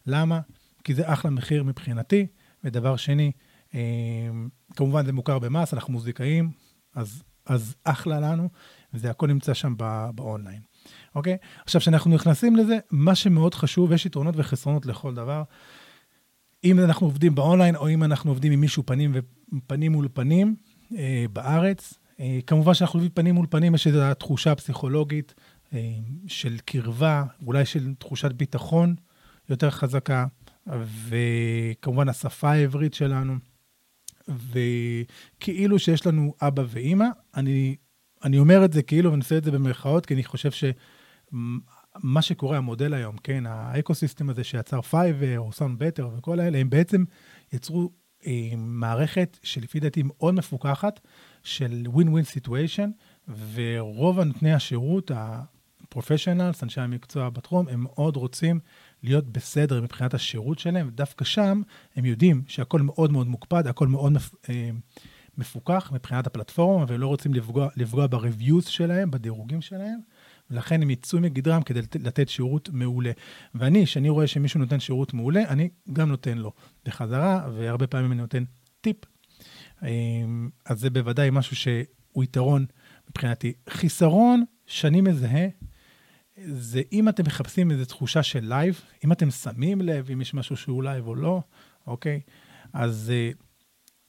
למה? 0.06 0.40
כי 0.84 0.94
זה 0.94 1.14
אחלה 1.14 1.32
מחיר 1.32 1.64
מבחינתי. 1.64 2.28
ודבר 2.64 2.96
שני, 2.96 3.32
uh, 3.70 3.74
כמובן 4.76 5.06
זה 5.06 5.14
מוכר 5.14 5.40
במס, 5.40 5.74
אנחנו 5.74 5.94
מוזיקאים, 5.94 6.52
אז, 6.96 7.24
אז 7.46 7.76
אחלה 7.84 8.20
לנו, 8.20 8.50
וזה 8.94 9.10
הכל 9.10 9.28
נמצא 9.28 9.54
שם 9.54 9.74
באונליין. 10.16 10.62
אוקיי? 11.16 11.38
עכשיו, 11.64 11.82
כשאנחנו 11.82 12.16
נכנסים 12.16 12.56
לזה, 12.56 12.78
מה 12.92 13.16
שמאוד 13.16 13.54
חשוב, 13.54 13.92
יש 13.92 14.06
יתרונות 14.06 14.36
וחסרונות 14.38 14.86
לכל 14.86 15.16
דבר. 15.16 15.44
אם 16.64 16.80
אנחנו 16.80 17.08
עובדים 17.08 17.36
באונליין, 17.36 17.76
או 17.76 17.90
אם 17.90 18.04
אנחנו 18.04 18.32
עובדים 18.32 18.52
עם 18.52 18.62
מישהו 18.62 18.84
פנים 18.86 19.16
ופנים 19.54 19.92
מול 19.92 20.08
פנים 20.14 20.56
אה, 20.98 21.26
בארץ, 21.34 21.94
אה, 22.20 22.40
כמובן 22.48 22.74
שאנחנו 22.74 22.98
עובדים 22.98 23.12
פנים 23.16 23.36
מול 23.36 23.46
פנים, 23.50 23.76
יש 23.76 23.88
איזו 23.88 24.14
תחושה 24.20 24.56
פסיכולוגית 24.56 25.34
אה, 25.74 25.80
של 26.28 26.58
קרבה, 26.66 27.24
אולי 27.46 27.66
של 27.66 27.94
תחושת 28.00 28.32
ביטחון 28.32 28.96
יותר 29.50 29.70
חזקה, 29.70 30.26
וכמובן 31.08 32.10
השפה 32.10 32.52
העברית 32.52 32.94
שלנו, 32.94 33.36
וכאילו 34.28 35.80
שיש 35.80 36.08
לנו 36.08 36.34
אבא 36.42 36.64
ואימא, 36.70 37.06
אני, 37.36 37.76
אני 38.24 38.40
אומר 38.40 38.66
את 38.66 38.74
זה 38.74 38.84
כאילו, 38.84 39.12
ואני 39.12 39.22
עושה 39.22 39.38
את 39.38 39.44
זה 39.44 39.52
במרכאות, 39.52 40.06
כי 40.06 40.14
אני 40.14 40.24
חושב 40.24 40.52
ש... 40.52 40.64
מה 42.00 42.22
שקורה, 42.22 42.58
המודל 42.58 42.94
היום, 42.94 43.18
כן, 43.18 43.46
האקו-סיסטם 43.46 44.30
הזה 44.30 44.44
שיצר 44.44 44.82
פייבר 44.82 45.40
או 45.40 45.52
סאונד 45.52 45.80
בטר 45.80 46.10
וכל 46.18 46.40
האלה, 46.40 46.58
הם 46.58 46.70
בעצם 46.70 47.04
יצרו 47.54 47.92
אה, 48.28 48.52
מערכת 48.58 49.38
שלפי 49.44 49.80
דעתי 49.80 50.04
מאוד 50.06 50.34
מפוקחת 50.34 51.00
של 51.44 51.84
win-win 51.88 52.24
situation, 52.24 52.90
ורוב 53.54 54.20
נותני 54.20 54.54
השירות, 54.54 55.12
ה 55.16 55.26
professionals, 55.26 56.64
אנשי 56.64 56.82
המקצוע 56.82 57.30
בתחום, 57.30 57.68
הם 57.68 57.84
מאוד 57.84 58.16
רוצים 58.16 58.60
להיות 59.04 59.26
בסדר 59.26 59.82
מבחינת 59.82 60.14
השירות 60.14 60.60
שלהם, 60.60 60.88
ודווקא 60.88 61.26
שם 61.26 61.62
הם 61.96 62.06
יודעים 62.06 62.44
שהכל 62.48 62.82
מאוד 62.82 63.12
מאוד 63.12 63.28
מוקפד, 63.28 63.68
הכל 63.68 63.88
מאוד 63.88 64.14
אה, 64.50 64.70
מפוקח 65.38 65.92
מבחינת 65.94 66.28
הפלטפורמה, 66.28 66.86
והם 66.88 67.00
לא 67.00 67.08
רוצים 67.08 67.34
לפגוע, 67.34 67.68
לפגוע 67.78 68.08
ב-reviews 68.08 68.70
שלהם, 68.70 69.12
בדירוגים 69.12 69.62
שלהם. 69.62 70.00
ולכן 70.52 70.82
הם 70.82 70.90
יצאו 70.90 71.20
מגדרם 71.20 71.64
כדי 71.64 71.80
לתת 72.00 72.30
שירות 72.30 72.70
מעולה. 72.74 73.12
ואני, 73.56 73.86
כשאני 73.86 74.10
רואה 74.10 74.28
שמישהו 74.28 74.60
נותן 74.60 74.80
שירות 74.80 75.14
מעולה, 75.14 75.44
אני 75.48 75.70
גם 75.94 76.10
נותן 76.10 76.38
לו 76.38 76.52
בחזרה, 76.86 77.50
והרבה 77.54 77.88
פעמים 77.88 78.12
אני 78.12 78.22
נותן 78.22 78.44
טיפ. 78.82 78.98
אמ, 79.84 80.50
אז 80.66 80.80
זה 80.80 80.90
בוודאי 80.90 81.30
משהו 81.32 81.56
שהוא 81.56 82.24
יתרון 82.24 82.66
מבחינתי. 83.10 83.54
חיסרון 83.70 84.44
שאני 84.68 85.02
מזהה, 85.02 85.48
זה 86.38 86.82
אם 86.92 87.10
אתם 87.10 87.24
מחפשים 87.28 87.72
איזו 87.72 87.86
תחושה 87.86 88.24
של 88.24 88.46
לייב, 88.46 88.82
אם 89.06 89.12
אתם 89.12 89.32
שמים 89.32 89.82
לב 89.82 90.12
אם 90.12 90.22
יש 90.22 90.34
משהו 90.34 90.58
שהוא 90.58 90.84
לייב 90.84 91.08
או 91.08 91.16
לא, 91.16 91.42
אוקיי? 91.88 92.22
אז, 92.74 93.12
אה, 93.16 93.32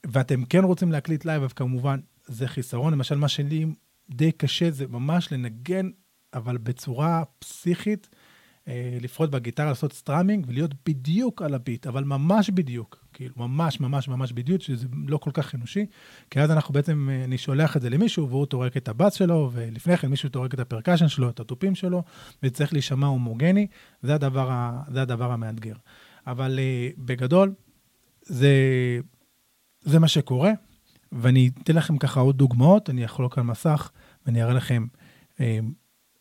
ואתם 0.07 0.45
כן 0.45 0.65
רוצים 0.65 0.93
להקליט 0.93 1.25
לייב, 1.25 1.43
אז 1.43 1.53
כמובן 1.53 2.01
זה 2.27 2.49
חיסרון. 2.49 2.93
למשל, 2.93 3.15
מה 3.15 3.29
שלי 3.29 3.67
די 4.11 4.33
קשה 4.33 4.71
זה 4.71 4.87
ממש 4.87 5.33
לנגן 5.33 5.91
אבל 6.35 6.57
בצורה 6.57 7.23
פסיכית, 7.39 8.09
אה, 8.69 8.99
לפרוט 9.01 9.31
בגיטרה, 9.31 9.67
לעשות 9.67 9.93
strumming 9.93 10.47
ולהיות 10.49 10.71
בדיוק 10.87 11.43
על 11.43 11.55
הביט, 11.55 11.87
אבל 11.87 12.05
ממש 12.05 12.51
בדיוק, 12.51 13.05
כאילו 13.13 13.35
ממש 13.37 13.81
ממש 13.81 14.09
ממש 14.09 14.33
בדיוק, 14.33 14.63
שזה 14.63 14.87
לא 15.07 15.19
כל 15.19 15.31
כך 15.35 15.55
אנושי, 15.55 15.87
כי 16.31 16.41
אז 16.41 16.51
אנחנו 16.51 16.75
בעצם, 16.75 17.09
אה, 17.11 17.25
אני 17.25 17.39
שולח 17.39 17.77
את 17.77 17.83
זה 17.83 17.91
למישהו 17.91 18.29
והוא 18.29 18.47
טורח 18.47 18.77
את 18.77 18.89
הבס 18.89 19.15
שלו, 19.15 19.51
ולפני 19.53 19.97
כן 19.97 20.09
מישהו 20.09 20.29
טורח 20.29 20.55
את 20.55 20.59
ה 20.59 20.63
percussion 20.63 21.09
שלו, 21.09 21.31
את 21.31 21.41
התופים 21.41 21.75
שלו, 21.75 22.03
וזה 22.43 22.55
צריך 22.55 22.73
להישמע 22.73 23.07
הומוגני, 23.07 23.67
זה 24.03 24.15
הדבר, 24.15 24.51
ה, 24.51 24.83
זה 24.93 25.03
הדבר 25.03 25.33
המאתגר. 25.33 25.75
אבל 26.27 26.59
אה, 26.59 26.89
בגדול, 26.99 27.55
זה, 28.23 28.51
זה 29.81 29.99
מה 29.99 30.09
שקורה, 30.09 30.53
ואני 31.13 31.51
אתן 31.63 31.77
לכם 31.77 31.99
ככה 31.99 32.21
עוד 32.21 32.39
דוגמאות, 32.39 32.91
אני 32.91 33.05
אחלוק 33.05 33.39
על 33.39 33.45
מסך 33.45 33.91
ואני 34.27 34.43
אראה 34.43 34.55
לכם 34.55 34.87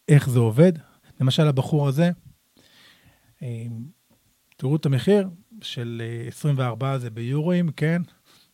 איך 0.08 0.30
זה 0.30 0.40
עובד. 0.40 0.74
למשל, 1.22 1.48
הבחור 1.48 1.88
הזה, 1.88 2.12
אה, 3.44 3.66
תראו 4.58 4.76
את 4.76 4.86
המחיר 4.86 5.30
של 5.62 6.02
24 6.28 6.92
אה, 6.92 7.00
זה 7.00 7.10
ביורואים, 7.10 7.72
כן? 7.72 8.02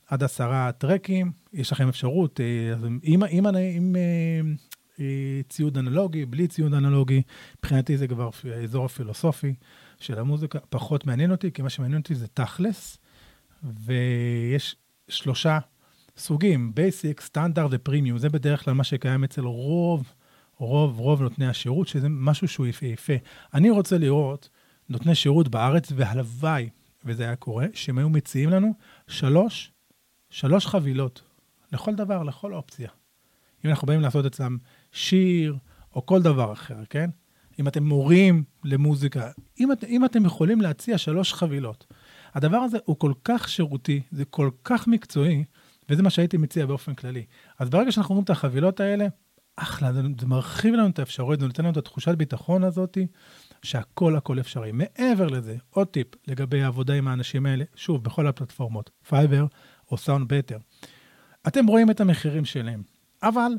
עד 0.07 0.23
עשרה 0.23 0.71
טרקים, 0.71 1.31
יש 1.53 1.71
לכם 1.71 1.87
אפשרות, 1.87 2.39
אה, 2.39 2.73
עם, 3.03 3.23
עם, 3.23 3.45
עם, 3.45 3.55
עם 3.75 3.95
ציוד 5.49 5.77
אנלוגי, 5.77 6.25
בלי 6.25 6.47
ציוד 6.47 6.73
אנלוגי, 6.73 7.21
מבחינתי 7.59 7.97
זה 7.97 8.07
כבר 8.07 8.29
האזור 8.43 8.85
הפילוסופי 8.85 9.53
של 9.99 10.19
המוזיקה, 10.19 10.59
פחות 10.69 11.05
מעניין 11.05 11.31
אותי, 11.31 11.51
כי 11.51 11.61
מה 11.61 11.69
שמעניין 11.69 12.01
אותי 12.01 12.15
זה 12.15 12.27
תכלס, 12.27 12.97
ויש 13.63 14.75
שלושה 15.09 15.59
סוגים, 16.17 16.75
basic, 16.75 17.21
standard 17.21 17.69
ו 17.73 17.78
premium, 17.78 18.17
זה 18.17 18.29
בדרך 18.29 18.65
כלל 18.65 18.73
מה 18.73 18.83
שקיים 18.83 19.23
אצל 19.23 19.41
רוב 19.41 20.13
רוב, 20.59 20.99
רוב 20.99 21.21
נותני 21.21 21.47
השירות, 21.47 21.87
שזה 21.87 22.09
משהו 22.09 22.47
שהוא 22.47 22.67
יפהפה. 22.67 23.13
אני 23.53 23.69
רוצה 23.69 23.97
לראות 23.97 24.49
נותני 24.89 25.15
שירות 25.15 25.47
בארץ, 25.47 25.91
והלוואי, 25.95 26.69
וזה 27.05 27.23
היה 27.23 27.35
קורה, 27.35 27.65
שהם 27.73 27.97
היו 27.97 28.09
מציעים 28.09 28.49
לנו 28.49 28.73
שלוש, 29.07 29.71
שלוש 30.29 30.65
חבילות 30.65 31.21
לכל 31.71 31.95
דבר, 31.95 32.23
לכל 32.23 32.53
אופציה. 32.53 32.89
אם 33.65 33.69
אנחנו 33.69 33.87
באים 33.87 34.01
לעשות 34.01 34.25
אצלם 34.25 34.57
שיר, 34.91 35.57
או 35.95 36.05
כל 36.05 36.21
דבר 36.21 36.53
אחר, 36.53 36.77
כן? 36.89 37.09
אם 37.59 37.67
אתם 37.67 37.83
מורים 37.83 38.43
למוזיקה, 38.63 39.31
אם, 39.59 39.71
את, 39.71 39.83
אם 39.83 40.05
אתם 40.05 40.25
יכולים 40.25 40.61
להציע 40.61 40.97
שלוש 40.97 41.33
חבילות. 41.33 41.85
הדבר 42.33 42.57
הזה 42.57 42.77
הוא 42.85 42.99
כל 42.99 43.13
כך 43.23 43.49
שירותי, 43.49 44.01
זה 44.11 44.25
כל 44.25 44.49
כך 44.63 44.87
מקצועי, 44.87 45.43
וזה 45.89 46.03
מה 46.03 46.09
שהייתי 46.09 46.37
מציע 46.37 46.65
באופן 46.65 46.93
כללי. 46.93 47.25
אז 47.59 47.69
ברגע 47.69 47.91
שאנחנו 47.91 48.13
רואים 48.15 48.23
את 48.23 48.29
החבילות 48.29 48.79
האלה, 48.79 49.07
אחלה, 49.61 49.93
זה, 49.93 50.01
זה 50.19 50.25
מרחיב 50.27 50.73
לנו 50.73 50.89
את 50.89 50.99
האפשרויות, 50.99 51.39
זה 51.39 51.47
נותן 51.47 51.63
לנו 51.63 51.71
את 51.71 51.77
התחושת 51.77 52.15
ביטחון 52.15 52.63
הזאת, 52.63 52.97
שהכל 53.63 54.15
הכל 54.15 54.39
אפשרי. 54.39 54.71
מעבר 54.71 55.27
לזה, 55.27 55.57
עוד 55.69 55.87
טיפ 55.87 56.07
לגבי 56.27 56.61
העבודה 56.63 56.93
עם 56.93 57.07
האנשים 57.07 57.45
האלה, 57.45 57.63
שוב, 57.75 58.03
בכל 58.03 58.27
הפלטפורמות, 58.27 58.89
פייבר 59.09 59.45
או 59.91 59.97
סאונד 59.97 60.33
בטר. 60.33 60.57
אתם 61.47 61.67
רואים 61.67 61.91
את 61.91 62.01
המחירים 62.01 62.45
שלהם, 62.45 62.83
אבל 63.23 63.51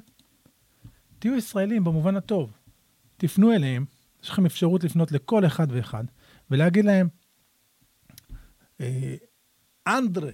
תהיו 1.18 1.36
ישראלים 1.36 1.84
במובן 1.84 2.16
הטוב. 2.16 2.52
תפנו 3.16 3.52
אליהם, 3.52 3.84
יש 4.22 4.30
לכם 4.30 4.46
אפשרות 4.46 4.84
לפנות 4.84 5.12
לכל 5.12 5.46
אחד 5.46 5.66
ואחד, 5.70 6.04
ולהגיד 6.50 6.84
להם, 6.84 7.08
אה, 8.80 9.14
אנדרה, 9.86 10.30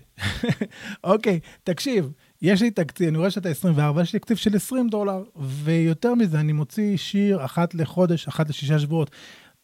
אוקיי, 1.05 1.41
תקשיב, 1.65 2.13
יש 2.43 2.63
לי 2.63 2.71
תקציב, 2.71 3.09
אני 3.09 3.19
רואה 3.19 3.31
שאתה 3.31 3.49
24, 3.49 4.03
יש 4.03 4.13
לי 4.13 4.19
תקציב 4.19 4.37
של 4.37 4.57
20 4.57 4.89
דולר, 4.89 5.25
ויותר 5.37 6.15
מזה, 6.15 6.41
אני 6.41 6.53
מוציא 6.53 6.97
שיר 6.97 7.45
אחת 7.45 7.75
לחודש, 7.75 8.29
אחת 8.29 8.49
לשישה 8.49 8.79
שבועות. 8.79 9.11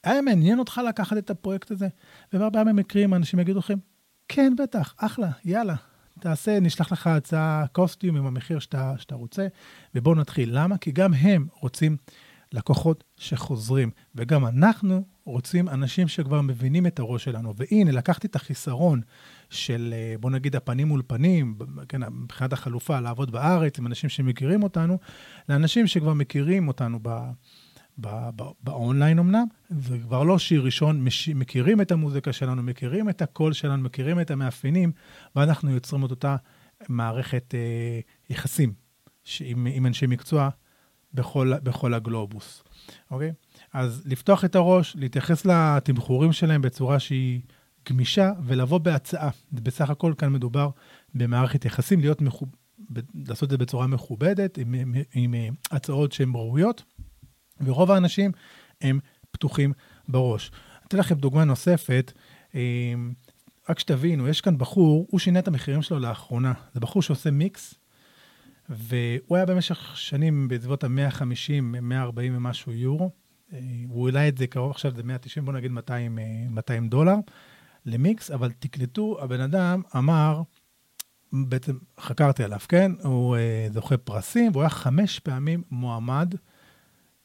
היה 0.05 0.23
מעניין 0.23 0.59
אותך 0.59 0.81
לקחת 0.89 1.17
את 1.17 1.31
הפרויקט 1.31 1.71
הזה? 1.71 1.89
ובהרבה 2.33 2.65
מהמקרים 2.65 3.15
אנשים 3.15 3.39
יגידו 3.39 3.59
לכם, 3.59 3.79
כן, 4.29 4.53
בטח, 4.59 4.95
אחלה, 4.97 5.31
יאללה, 5.45 5.75
תעשה, 6.21 6.61
נשלח 6.61 6.93
לך 6.93 7.07
הצעה 7.07 7.65
קוסטיום 7.73 8.17
עם 8.17 8.27
המחיר 8.27 8.59
שאתה, 8.59 8.95
שאתה 8.99 9.15
רוצה, 9.15 9.47
ובואו 9.95 10.15
נתחיל. 10.15 10.49
למה? 10.53 10.79
כי 10.79 10.93
גם 10.93 11.15
הם 11.15 11.47
רוצים 11.61 11.97
לקוחות 12.53 13.05
שחוזרים, 13.17 13.91
וגם 14.15 14.47
אנחנו 14.47 15.05
רוצים 15.25 15.69
אנשים 15.69 16.09
שכבר 16.09 16.41
מבינים 16.41 16.87
את 16.87 16.99
הראש 16.99 17.25
שלנו. 17.25 17.55
והנה, 17.57 17.93
לקחתי 17.93 18.27
את 18.27 18.37
החיסרון 18.37 19.01
של, 19.51 19.95
אה, 19.97 20.15
בוא 20.21 20.31
נגיד, 20.31 20.57
הפנים 20.57 20.89
מול 20.89 21.03
פנים, 21.07 21.59
כן, 21.89 22.01
מבחינת 22.13 22.53
החלופה, 22.53 23.01
לעבוד 23.01 23.31
בארץ 23.31 23.79
עם 23.79 23.87
אנשים 23.87 24.11
שמכירים 24.11 24.63
אותנו, 24.63 24.99
לאנשים 25.49 25.87
שכבר 25.87 26.13
מכירים 26.13 26.69
אותנו 26.69 26.99
ב... 27.03 27.31
באונליין 28.63 29.19
אמנם, 29.19 29.45
זה 29.71 29.99
כבר 29.99 30.23
לא 30.23 30.39
שיר 30.39 30.63
ראשון, 30.63 31.05
מש, 31.05 31.29
מכירים 31.29 31.81
את 31.81 31.93
המוזיקה 31.93 32.33
שלנו, 32.33 32.63
מכירים 32.63 33.09
את 33.09 33.23
הקול 33.23 33.53
שלנו, 33.53 33.83
מכירים 33.83 34.21
את 34.21 34.31
המאפיינים, 34.31 34.93
ואנחנו 35.37 35.71
יוצרים 35.71 36.05
את 36.05 36.11
אותה 36.11 36.37
מערכת 36.89 37.55
אה, 37.55 38.01
יחסים 38.31 38.73
עם, 39.41 39.67
עם 39.71 39.87
אנשי 39.87 40.07
מקצוע 40.07 40.49
בכל, 41.15 41.53
בכל 41.63 41.95
הגלובוס, 41.95 42.63
אוקיי? 43.11 43.33
אז 43.73 44.03
לפתוח 44.07 44.45
את 44.45 44.55
הראש, 44.55 44.97
להתייחס 44.97 45.45
לתמחורים 45.45 46.33
שלהם 46.33 46.63
בצורה 46.63 46.99
שהיא 46.99 47.41
גמישה 47.89 48.33
ולבוא 48.45 48.79
בהצעה. 48.79 49.31
בסך 49.53 49.91
הכל 49.91 50.15
כאן 50.19 50.33
מדובר 50.33 50.71
במערכת 51.15 51.65
יחסים, 51.65 52.01
להיות 52.01 52.21
מחוב... 52.21 52.49
לעשות 53.15 53.45
את 53.45 53.51
זה 53.51 53.59
בצורה 53.59 53.87
מכובדת, 53.87 54.59
עם, 54.59 54.75
עם, 54.75 54.95
עם 55.15 55.35
הצעות 55.71 56.13
שהן 56.13 56.33
ראויות, 56.35 56.83
ורוב 57.61 57.91
האנשים 57.91 58.31
הם 58.81 58.99
פתוחים 59.31 59.73
בראש. 60.09 60.51
אתן 60.87 60.99
לכם 60.99 61.15
דוגמה 61.15 61.45
נוספת. 61.45 62.13
רק 63.69 63.79
שתבינו, 63.79 64.29
יש 64.29 64.41
כאן 64.41 64.59
בחור, 64.59 65.07
הוא 65.11 65.21
שינה 65.21 65.39
את 65.39 65.49
המחירים 65.49 65.83
שלו 65.83 65.99
לאחרונה. 65.99 66.53
זה 66.75 66.81
בחור 66.81 67.03
שעושה 67.03 67.31
מיקס 67.31 67.75
והוא 68.69 69.37
היה 69.37 69.47
במשך 69.47 69.97
שנים 69.97 70.49
בסביבות 70.49 70.85
ה-150, 70.85 71.61
140 71.63 72.37
ומשהו 72.37 72.73
יורו. 72.73 73.11
אה, 73.53 73.59
הוא 73.89 74.09
העלה 74.09 74.29
את 74.29 74.39
זה 74.39 74.47
קרוב, 74.47 74.71
עכשיו 74.71 74.93
זה 74.95 75.03
190, 75.03 75.45
בוא 75.45 75.53
נגיד 75.53 75.71
200, 75.71 76.19
200 76.51 76.89
דולר 76.89 77.17
למיקס, 77.87 78.31
אבל 78.31 78.51
תקלטו, 78.51 79.19
הבן 79.21 79.41
אדם 79.41 79.83
אמר, 79.97 80.43
בעצם 81.33 81.79
חקרתי 82.01 82.45
עליו, 82.45 82.59
כן? 82.69 82.93
הוא 83.03 83.37
uh, 83.37 83.73
זוכה 83.73 83.97
פרסים, 83.97 84.53
והוא 84.53 84.63
היה 84.63 84.71
חמש 84.71 85.19
פעמים 85.19 85.63
מועמד, 85.71 86.35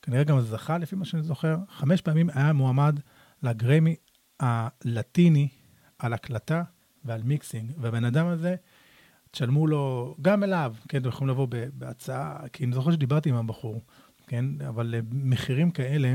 כנראה 0.02 0.24
גם 0.24 0.42
זכה, 0.42 0.78
לפי 0.78 0.96
מה 0.96 1.06
שאני 1.06 1.24
זוכר, 1.24 1.58
חמש 1.70 2.02
פעמים 2.02 2.30
היה 2.34 2.54
מועמד 2.54 3.00
לגרמי 3.44 3.96
הלטיני 4.40 5.48
על 6.00 6.14
הקלטה 6.14 6.64
ועל 7.06 7.24
mixing. 7.24 7.72
והבן 7.78 8.06
אדם 8.06 8.28
הזה, 8.28 8.56
תשלמו 9.32 9.68
לו, 9.68 10.16
גם 10.22 10.44
אליו, 10.44 10.76
כן, 10.90 10.98
אתם 10.98 11.10
יכולים 11.10 11.30
לבוא 11.30 11.48
בהצעה, 11.74 12.48
כי 12.54 12.66
אני 12.66 12.74
זוכר 12.74 12.92
שדיברתי 12.92 13.30
עם 13.30 13.36
הבחור, 13.36 13.82
כן, 14.28 14.46
אבל 14.68 14.96
מחירים 15.12 15.72
כאלה, 15.72 16.14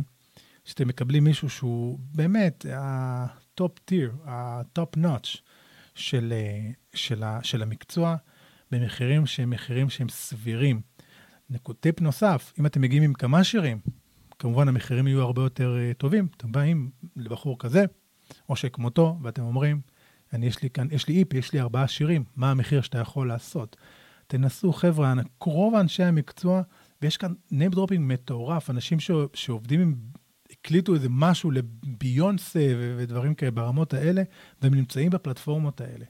שאתם 0.65 0.89
מקבלים 0.89 1.25
מישהו 1.25 1.51
שהוא 1.51 1.99
באמת 2.15 2.67
ה 2.73 2.99
top 2.99 3.79
tier, 3.79 4.13
ה 4.25 4.43
top 4.43 4.97
notch 4.97 5.43
של, 5.95 6.33
של, 6.95 7.25
של 7.43 7.63
המקצוע, 7.63 8.17
במחירים 8.71 9.27
שהם 9.27 9.51
מחירים 9.51 9.91
שהם 9.91 10.09
סבירים. 10.09 10.81
טיפ 11.81 12.01
נוסף, 12.01 12.53
אם 12.61 12.67
אתם 12.67 12.81
מגיעים 12.81 13.03
עם 13.03 13.13
כמה 13.13 13.45
שירים, 13.45 13.79
כמובן 14.39 14.69
המחירים 14.69 15.07
יהיו 15.07 15.23
הרבה 15.23 15.43
יותר 15.43 15.77
uh, 15.77 15.95
טובים. 15.95 16.29
אתם 16.37 16.53
באים 16.53 16.91
לבחור 17.17 17.59
כזה, 17.59 17.85
או 18.49 18.57
שכמותו, 18.57 19.19
ואתם 19.23 19.43
אומרים, 19.43 19.81
אני, 20.33 20.47
יש 20.47 20.63
לי 20.63 20.71
כאן, 20.71 20.89
יש 20.91 21.09
לי 21.09 21.19
איפ, 21.19 21.35
יש 21.35 21.53
לי 21.53 21.61
ארבעה 21.61 21.89
שירים, 21.89 22.25
מה 22.37 22.51
המחיר 22.51 22.81
שאתה 22.81 22.99
יכול 22.99 23.29
לעשות? 23.29 23.77
תנסו, 24.27 24.73
חבר'ה, 24.73 25.15
רוב 25.41 25.75
אנשי 25.75 26.03
המקצוע, 26.03 26.63
ויש 27.03 27.17
כאן 27.17 27.35
name 27.53 27.75
dropping 27.75 27.99
מטורף, 27.99 28.71
אנשים 28.71 29.01
ש, 29.01 29.11
שעובדים 29.35 29.81
עם, 29.81 29.95
הקליטו 30.51 30.95
איזה 30.95 31.09
משהו 31.11 31.51
לביונסה 31.51 32.73
ודברים 32.97 33.35
כאלה 33.35 33.51
ברמות 33.51 33.95
האלה, 33.95 34.23
והם 34.63 34.75
נמצאים 34.75 35.11
בפלטפורמות 35.11 35.81
האלה. 35.81 36.05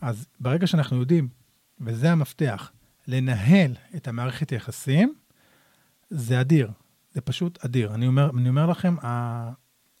אז 0.00 0.26
ברגע 0.40 0.66
שאנחנו 0.66 0.96
יודעים, 0.96 1.28
וזה 1.80 2.12
המפתח, 2.12 2.72
לנהל 3.08 3.74
את 3.96 4.08
המערכת 4.08 4.52
יחסים, 4.52 5.14
זה 6.10 6.40
אדיר. 6.40 6.70
זה 7.12 7.20
פשוט 7.20 7.64
אדיר. 7.64 7.94
אני 7.94 8.06
אומר, 8.06 8.30
אני 8.38 8.48
אומר 8.48 8.66
לכם, 8.66 8.94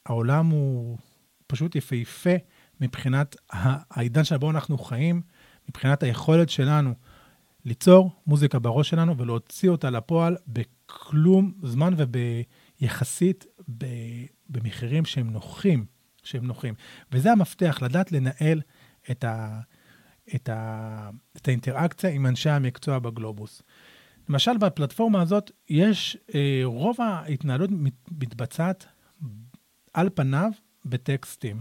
העולם 0.06 0.46
הוא 0.46 0.98
פשוט 1.46 1.76
יפהפה 1.76 2.34
מבחינת 2.82 3.36
העידן 3.90 4.24
שבו 4.24 4.50
אנחנו 4.50 4.78
חיים, 4.78 5.22
מבחינת 5.68 6.02
היכולת 6.02 6.50
שלנו 6.50 6.94
ליצור 7.64 8.10
מוזיקה 8.26 8.58
בראש 8.58 8.88
שלנו 8.88 9.18
ולהוציא 9.18 9.68
אותה 9.70 9.90
לפועל 9.90 10.36
בכלום 10.46 11.52
זמן 11.62 11.94
וביחסית 11.96 13.46
במחירים 14.48 15.04
שהם 15.04 15.30
נוחים, 15.30 15.84
שהם 16.22 16.46
נוחים. 16.46 16.74
וזה 17.12 17.32
המפתח, 17.32 17.78
לדעת 17.82 18.12
לנהל 18.12 18.60
את, 19.10 19.24
ה, 19.24 19.60
את, 20.34 20.48
ה, 20.48 21.10
את 21.36 21.48
האינטראקציה 21.48 22.10
עם 22.10 22.26
אנשי 22.26 22.50
המקצוע 22.50 22.98
בגלובוס. 22.98 23.62
למשל, 24.28 24.56
בפלטפורמה 24.58 25.22
הזאת 25.22 25.50
יש, 25.68 26.16
אה, 26.34 26.60
רוב 26.64 26.96
ההתנהלות 27.00 27.70
מתבצעת 28.10 28.86
על 29.94 30.10
פניו 30.14 30.50
בטקסטים. 30.84 31.60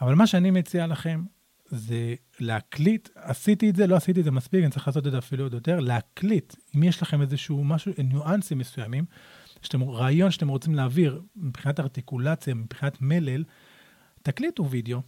אבל 0.00 0.14
מה 0.14 0.26
שאני 0.26 0.50
מציע 0.50 0.86
לכם 0.86 1.24
זה 1.66 2.14
להקליט, 2.40 3.08
עשיתי 3.14 3.70
את 3.70 3.76
זה, 3.76 3.86
לא 3.86 3.96
עשיתי 3.96 4.20
את 4.20 4.24
זה 4.24 4.30
מספיק, 4.30 4.62
אני 4.64 4.70
צריך 4.70 4.86
לעשות 4.86 5.06
את 5.06 5.12
זה 5.12 5.18
אפילו 5.18 5.44
עוד 5.44 5.54
יותר, 5.54 5.80
להקליט, 5.80 6.54
אם 6.76 6.82
יש 6.82 7.02
לכם 7.02 7.22
איזשהו 7.22 7.64
משהו, 7.64 7.92
ניואנסים 8.04 8.58
מסוימים, 8.58 9.04
שאתם, 9.62 9.82
רעיון 9.82 10.30
שאתם 10.30 10.48
רוצים 10.48 10.74
להעביר 10.74 11.22
מבחינת 11.36 11.80
ארטיקולציה, 11.80 12.54
מבחינת 12.54 12.98
מלל, 13.00 13.44
תקליטו 14.22 14.70
וידאו, 14.70 15.00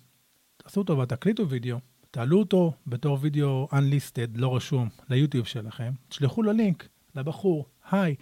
תעשו 0.56 0.84
טובה, 0.84 1.06
תקליטו 1.06 1.48
וידאו, 1.48 1.78
תעלו 2.10 2.38
אותו 2.38 2.72
בתור 2.86 3.18
וידאו 3.20 3.68
unlisted, 3.72 4.30
לא 4.34 4.56
רשום, 4.56 4.88
ליוטיוב 5.10 5.46
שלכם, 5.46 5.92
תשלחו 6.08 6.42
לו 6.42 6.52
לינק 6.52 6.88
לבחור, 7.14 7.66
היי, 7.90 8.14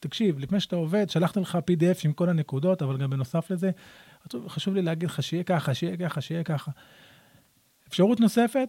תקשיב, 0.00 0.38
לפני 0.38 0.60
שאתה 0.60 0.76
עובד, 0.76 1.10
שלחתי 1.10 1.40
לך 1.40 1.58
PDF 1.70 2.00
עם 2.04 2.12
כל 2.12 2.28
הנקודות, 2.28 2.82
אבל 2.82 2.96
גם 2.96 3.10
בנוסף 3.10 3.50
לזה, 3.50 3.70
חשוב 4.48 4.74
לי 4.74 4.82
להגיד 4.82 5.08
לך 5.08 5.22
שיהיה 5.22 5.44
ככה, 5.44 5.74
שיהיה 5.74 5.96
ככה, 5.96 6.20
שיהיה 6.20 6.44
ככה. 6.44 6.70
אפשרות 7.88 8.20
נוספת, 8.20 8.68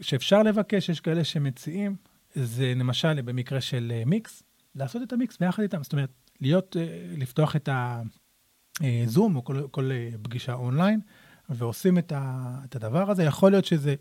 שאפשר 0.00 0.42
לבקש, 0.42 0.88
יש 0.88 1.00
כאלה 1.00 1.24
שמציעים, 1.24 1.96
זה 2.34 2.72
למשל 2.76 3.22
במקרה 3.22 3.60
של 3.60 3.92
אה, 3.94 4.02
מיקס, 4.06 4.42
לעשות 4.74 5.02
את 5.02 5.12
המיקס 5.12 5.38
ביחד 5.38 5.62
איתם. 5.62 5.82
זאת 5.82 5.92
אומרת, 5.92 6.10
להיות, 6.40 6.76
אה, 6.76 7.06
לפתוח 7.16 7.56
את 7.56 7.68
הזום 8.80 9.32
אה, 9.32 9.36
או 9.36 9.44
כל, 9.44 9.62
כל 9.70 9.90
פגישה 10.22 10.52
אונליין, 10.52 11.00
ועושים 11.48 11.98
את, 11.98 12.12
ה, 12.12 12.54
את 12.64 12.76
הדבר 12.76 13.10
הזה. 13.10 13.24
יכול 13.24 13.50
להיות 13.50 13.64
שזה 13.64 13.94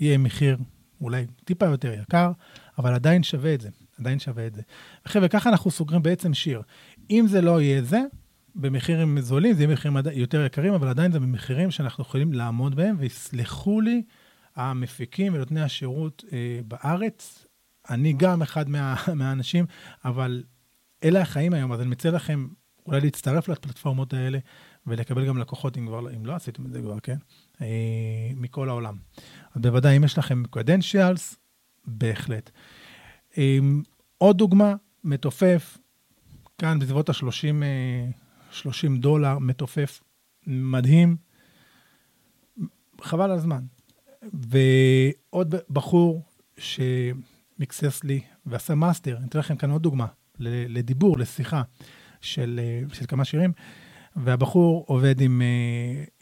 יהיה 0.00 0.18
מחיר 0.18 0.56
אולי 1.00 1.26
טיפה 1.44 1.66
יותר 1.66 1.92
יקר, 1.92 2.32
אבל 2.78 2.94
עדיין 2.94 3.22
שווה 3.22 3.54
את 3.54 3.60
זה. 3.60 3.68
עדיין 4.00 4.18
שווה 4.18 4.46
את 4.46 4.54
זה. 4.54 4.62
חבר'ה, 5.04 5.28
ככה 5.28 5.50
אנחנו 5.50 5.70
סוגרים 5.70 6.02
בעצם 6.02 6.34
שיר. 6.34 6.62
אם 7.10 7.26
זה 7.28 7.40
לא 7.40 7.60
יהיה 7.60 7.82
זה, 7.82 8.00
במחירים 8.56 9.20
זולים, 9.20 9.54
זה 9.54 9.62
יהיה 9.62 9.72
מחירים 9.72 9.96
יותר 10.12 10.44
יקרים, 10.44 10.74
אבל 10.74 10.88
עדיין 10.88 11.12
זה 11.12 11.20
במחירים 11.20 11.70
שאנחנו 11.70 12.02
יכולים 12.02 12.32
לעמוד 12.32 12.74
בהם, 12.74 12.96
ויסלחו 12.98 13.80
לי 13.80 14.02
המפיקים 14.56 15.34
ונותני 15.34 15.62
השירות 15.62 16.24
אה, 16.32 16.60
בארץ. 16.68 17.46
אני 17.90 18.12
גם 18.12 18.42
אחד 18.42 18.68
מה, 18.68 18.94
מהאנשים, 19.14 19.66
אבל 20.04 20.44
אלה 21.04 21.20
החיים 21.20 21.52
היום, 21.52 21.72
אז 21.72 21.80
אני 21.80 21.88
מציע 21.88 22.10
לכם 22.10 22.46
אולי 22.86 23.00
להצטרף 23.00 23.48
לפלטפורמות 23.48 24.12
האלה 24.12 24.38
ולקבל 24.86 25.26
גם 25.26 25.38
לקוחות, 25.38 25.78
אם, 25.78 25.86
כבר, 25.86 26.14
אם 26.16 26.26
לא 26.26 26.34
עשיתם 26.34 26.66
את 26.66 26.72
זה 26.72 26.80
כבר, 26.82 27.00
כן? 27.00 27.16
אה, 27.60 27.66
מכל 28.36 28.68
העולם. 28.68 28.96
אז 29.54 29.62
בוודאי, 29.62 29.96
אם 29.96 30.04
יש 30.04 30.18
לכם 30.18 30.42
credentials, 30.56 31.36
בהחלט. 31.86 32.50
אה, 33.38 33.58
עוד 34.18 34.38
דוגמה, 34.38 34.74
מתופף, 35.04 35.78
כאן 36.58 36.78
בסביבות 36.78 37.08
ה-30 37.08 37.62
30 38.56 38.96
דולר, 38.96 39.38
מתופף 39.38 40.00
מדהים, 40.46 41.16
חבל 43.00 43.24
על 43.24 43.30
הזמן. 43.30 43.64
ועוד 44.32 45.54
בחור 45.70 46.22
שמיקסס 46.58 48.04
לי 48.04 48.20
ועשה 48.46 48.74
מאסטר, 48.74 49.16
אני 49.16 49.26
אתן 49.26 49.38
לכם 49.38 49.56
כאן 49.56 49.70
עוד 49.70 49.82
דוגמה, 49.82 50.06
לדיבור, 50.40 51.18
לשיחה 51.18 51.62
של, 52.20 52.60
של 52.92 53.06
כמה 53.08 53.24
שירים, 53.24 53.52
והבחור 54.16 54.84
עובד 54.88 55.20
עם, 55.20 55.42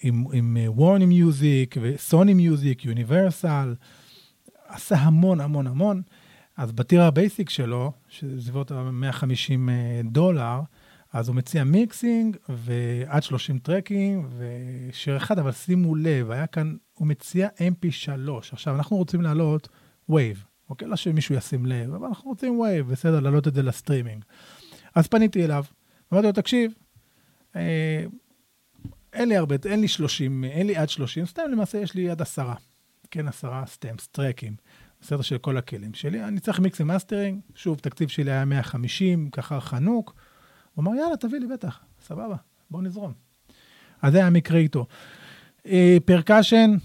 עם, 0.02 0.24
עם 0.32 0.56
Warner 0.66 1.06
Music 1.06 1.76
ו 1.80 1.91
Sony 1.91 2.34
Music, 2.34 2.84
Universal, 2.84 3.74
עשה 4.66 4.96
המון 4.96 5.40
המון 5.40 5.66
המון. 5.66 6.02
אז 6.56 6.72
ב 6.72 6.78
tier 6.78 7.02
ה 7.02 7.10
basic 7.10 7.50
שלו, 7.50 7.92
שזה 8.08 8.42
סביבות 8.42 8.72
150 8.72 9.68
דולר, 10.04 10.60
אז 11.14 11.28
הוא 11.28 11.36
מציע 11.36 11.64
mixing 11.64 12.36
ועד 12.48 13.22
30 13.22 13.58
טרקים 13.58 14.28
ושיר 14.38 15.16
אחד, 15.16 15.38
אבל 15.38 15.52
שימו 15.52 15.94
לב, 15.94 16.30
היה 16.30 16.46
כאן, 16.46 16.76
הוא 16.94 17.06
מציע 17.06 17.48
mp3. 17.48 18.30
עכשיו, 18.52 18.76
אנחנו 18.76 18.96
רוצים 18.96 19.20
להעלות 19.20 19.68
wave, 20.08 20.44
אוקיי? 20.70 20.88
לא 20.88 20.96
שמישהו 20.96 21.34
ישים 21.34 21.66
לב, 21.66 21.94
אבל 21.94 22.06
אנחנו 22.06 22.30
רוצים 22.30 22.60
wave, 22.60 22.90
בסדר, 22.92 23.20
להעלות 23.20 23.48
את 23.48 23.54
זה 23.54 23.62
לסטרימינג. 23.62 24.24
אז 24.94 25.06
פניתי 25.06 25.44
אליו, 25.44 25.64
אמרתי 26.12 26.26
לו, 26.26 26.32
תקשיב, 26.32 26.72
אה, 27.56 28.04
אין 29.12 29.28
לי 29.28 29.36
הרבה, 29.36 29.56
אין 29.64 29.80
לי 29.80 29.88
30, 29.88 30.44
אין 30.44 30.66
לי 30.66 30.76
עד 30.76 30.88
30, 30.88 31.26
סתם 31.26 31.42
למעשה 31.52 31.78
יש 31.78 31.94
לי 31.94 32.10
עד 32.10 32.22
עשרה. 32.22 32.54
כן, 33.10 33.28
עשרה 33.28 33.66
stems, 33.66 34.06
טרקים, 34.06 34.56
בסדר 35.00 35.22
של 35.22 35.38
כל 35.38 35.56
הכלים 35.56 35.94
שלי. 35.94 36.24
אני 36.24 36.40
צריך 36.40 36.60
מיקס 36.60 36.80
ומאסטרינג, 36.80 37.40
שוב, 37.54 37.78
תקציב 37.78 38.08
שלי 38.08 38.30
היה 38.30 38.44
150, 38.44 39.30
ככה 39.30 39.60
חנוק. 39.60 40.14
הוא 40.74 40.82
אמר, 40.82 40.94
יאללה, 40.94 41.16
תביא 41.16 41.38
לי, 41.38 41.46
בטח, 41.46 41.80
סבבה, 42.00 42.36
בוא 42.70 42.82
נזרום. 42.82 43.12
אז 44.02 44.12
זה 44.12 44.18
היה 44.18 44.26
המקרה 44.26 44.58
איתו. 44.58 44.86
אה, 45.66 45.96
פרקשן, 46.04 46.76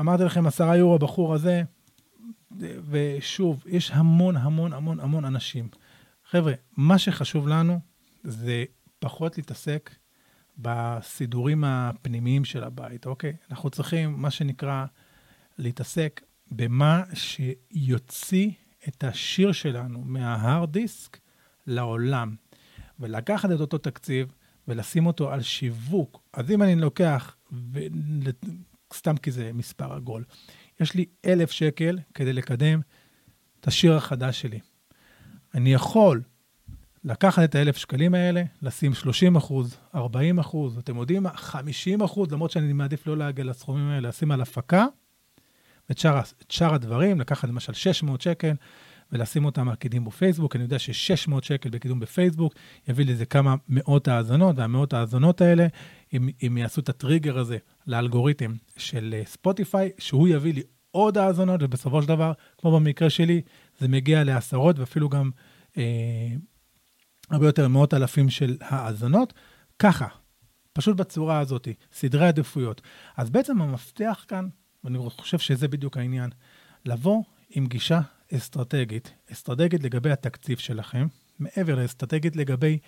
אמרתי 0.00 0.24
לכם, 0.24 0.46
עשרה 0.46 0.76
יורו 0.76 0.94
הבחור 0.94 1.34
הזה, 1.34 1.62
ושוב, 2.90 3.64
יש 3.66 3.90
המון 3.90 4.36
המון 4.36 4.72
המון 4.72 5.00
המון 5.00 5.24
אנשים. 5.24 5.68
חבר'ה, 6.30 6.52
מה 6.76 6.98
שחשוב 6.98 7.48
לנו 7.48 7.80
זה 8.24 8.64
פחות 8.98 9.36
להתעסק 9.36 9.90
בסידורים 10.58 11.64
הפנימיים 11.64 12.44
של 12.44 12.64
הבית, 12.64 13.06
אוקיי? 13.06 13.32
אנחנו 13.50 13.70
צריכים, 13.70 14.12
מה 14.12 14.30
שנקרא, 14.30 14.84
להתעסק 15.58 16.20
במה 16.50 17.02
שיוציא 17.14 18.50
את 18.88 19.04
השיר 19.04 19.52
שלנו 19.52 20.02
מההארד 20.04 20.72
דיסק 20.72 21.18
לעולם. 21.66 22.34
ולקחת 23.00 23.50
את 23.50 23.60
אותו 23.60 23.78
תקציב 23.78 24.32
ולשים 24.68 25.06
אותו 25.06 25.32
על 25.32 25.42
שיווק. 25.42 26.22
אז 26.32 26.50
אם 26.50 26.62
אני 26.62 26.74
לוקח, 26.74 27.36
ו... 27.52 27.78
סתם 28.94 29.16
כי 29.16 29.30
זה 29.30 29.50
מספר 29.54 29.92
עגול, 29.92 30.24
יש 30.80 30.94
לי 30.94 31.04
אלף 31.26 31.50
שקל 31.50 31.98
כדי 32.14 32.32
לקדם 32.32 32.80
את 33.60 33.68
השיר 33.68 33.96
החדש 33.96 34.40
שלי. 34.40 34.60
אני 35.54 35.72
יכול 35.72 36.22
לקחת 37.04 37.44
את 37.44 37.54
האלף 37.54 37.76
שקלים 37.76 38.14
האלה, 38.14 38.42
לשים 38.62 38.94
30 38.94 39.36
אחוז, 39.36 39.76
40 39.94 40.38
אחוז, 40.38 40.78
אתם 40.78 40.96
יודעים 40.96 41.22
מה? 41.22 41.36
50 41.36 42.02
אחוז, 42.02 42.32
למרות 42.32 42.50
שאני 42.50 42.72
מעדיף 42.72 43.06
לא 43.06 43.16
להגיע 43.16 43.44
לסכומים 43.44 43.88
האלה, 43.88 44.08
לשים 44.08 44.30
על 44.30 44.40
הפקה, 44.40 44.86
שאר, 45.96 46.20
שאר 46.48 46.74
הדברים, 46.74 47.20
לקחת 47.20 47.48
למשל 47.48 47.72
600 47.72 48.20
שקל, 48.20 48.52
ולשים 49.12 49.44
אותם 49.44 49.68
על 49.68 49.74
קידום 49.74 50.04
בפייסבוק. 50.04 50.56
אני 50.56 50.62
יודע 50.62 50.78
ש-600 50.78 51.34
שקל 51.42 51.70
בקידום 51.70 52.00
בפייסבוק 52.00 52.54
יביא 52.88 53.06
לזה 53.06 53.26
כמה 53.26 53.54
מאות 53.68 54.08
האזנות, 54.08 54.58
והמאות 54.58 54.92
האזנות 54.92 55.40
האלה, 55.40 55.66
אם, 56.12 56.28
אם 56.46 56.58
יעשו 56.58 56.80
את 56.80 56.88
הטריגר 56.88 57.38
הזה 57.38 57.58
לאלגוריתם 57.86 58.54
של 58.76 59.14
אה, 59.18 59.22
ספוטיפיי, 59.26 59.90
שהוא 59.98 60.28
יביא 60.28 60.54
לי 60.54 60.62
עוד 60.90 61.18
האזנות, 61.18 61.62
ובסופו 61.62 62.02
של 62.02 62.08
דבר, 62.08 62.32
כמו 62.58 62.72
במקרה 62.80 63.10
שלי, 63.10 63.42
זה 63.78 63.88
מגיע 63.88 64.24
לעשרות 64.24 64.78
ואפילו 64.78 65.08
גם 65.08 65.30
אה, 65.78 66.28
הרבה 67.30 67.46
יותר 67.46 67.68
מאות 67.68 67.94
אלפים 67.94 68.30
של 68.30 68.56
האזנות. 68.60 69.32
ככה, 69.78 70.06
פשוט 70.72 70.96
בצורה 70.96 71.38
הזאת, 71.38 71.68
סדרי 71.92 72.26
עדיפויות. 72.26 72.80
אז 73.16 73.30
בעצם 73.30 73.62
המפתח 73.62 74.24
כאן, 74.28 74.48
ואני 74.84 74.98
חושב 74.98 75.38
שזה 75.38 75.68
בדיוק 75.68 75.96
העניין, 75.96 76.30
לבוא 76.84 77.22
עם 77.50 77.66
גישה 77.66 78.00
אסטרטגית, 78.36 79.12
אסטרטגית 79.32 79.82
לגבי 79.82 80.10
התקציב 80.10 80.58
שלכם, 80.58 81.06
מעבר 81.38 81.74
לאסטרטגית 81.74 82.36
לגבי 82.36 82.78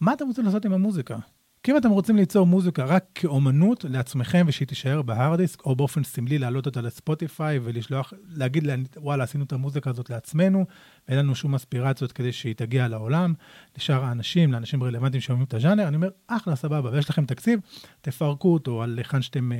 מה 0.00 0.12
אתם 0.12 0.26
רוצים 0.26 0.44
לעשות 0.44 0.64
עם 0.64 0.72
המוזיקה. 0.72 1.18
כי 1.62 1.72
אם 1.72 1.76
אתם 1.76 1.90
רוצים 1.90 2.16
ליצור 2.16 2.46
מוזיקה 2.46 2.84
רק 2.84 3.04
כאומנות 3.14 3.84
לעצמכם 3.88 4.44
ושהיא 4.48 4.68
תישאר 4.68 5.02
בהארדיסק, 5.02 5.66
או 5.66 5.76
באופן 5.76 6.04
סמלי 6.04 6.38
להעלות 6.38 6.66
אותה 6.66 6.80
לספוטיפיי 6.80 7.58
ולשלוח, 7.62 8.12
להגיד 8.28 8.68
וואלה, 8.96 9.24
עשינו 9.24 9.44
את 9.44 9.52
המוזיקה 9.52 9.90
הזאת 9.90 10.10
לעצמנו, 10.10 10.66
ואין 11.08 11.18
לנו 11.18 11.34
שום 11.34 11.54
אספירציות 11.54 12.12
כדי 12.12 12.32
שהיא 12.32 12.54
תגיע 12.54 12.88
לעולם, 12.88 13.34
לשאר 13.76 14.04
האנשים, 14.04 14.52
לאנשים 14.52 14.82
רלוונטיים 14.82 15.20
שאומרים 15.20 15.46
את 15.46 15.54
הז'אנר, 15.54 15.88
אני 15.88 15.96
אומר, 15.96 16.08
אחלה, 16.26 16.56
סבבה, 16.56 16.90
ויש 16.92 17.10
לכם 17.10 17.26
תקציב, 17.26 17.60
תפרקו 18.00 18.52
אותו 18.52 18.82
על 18.82 18.98
היכן 18.98 19.22
שאתם, 19.22 19.52
אה, 19.52 19.58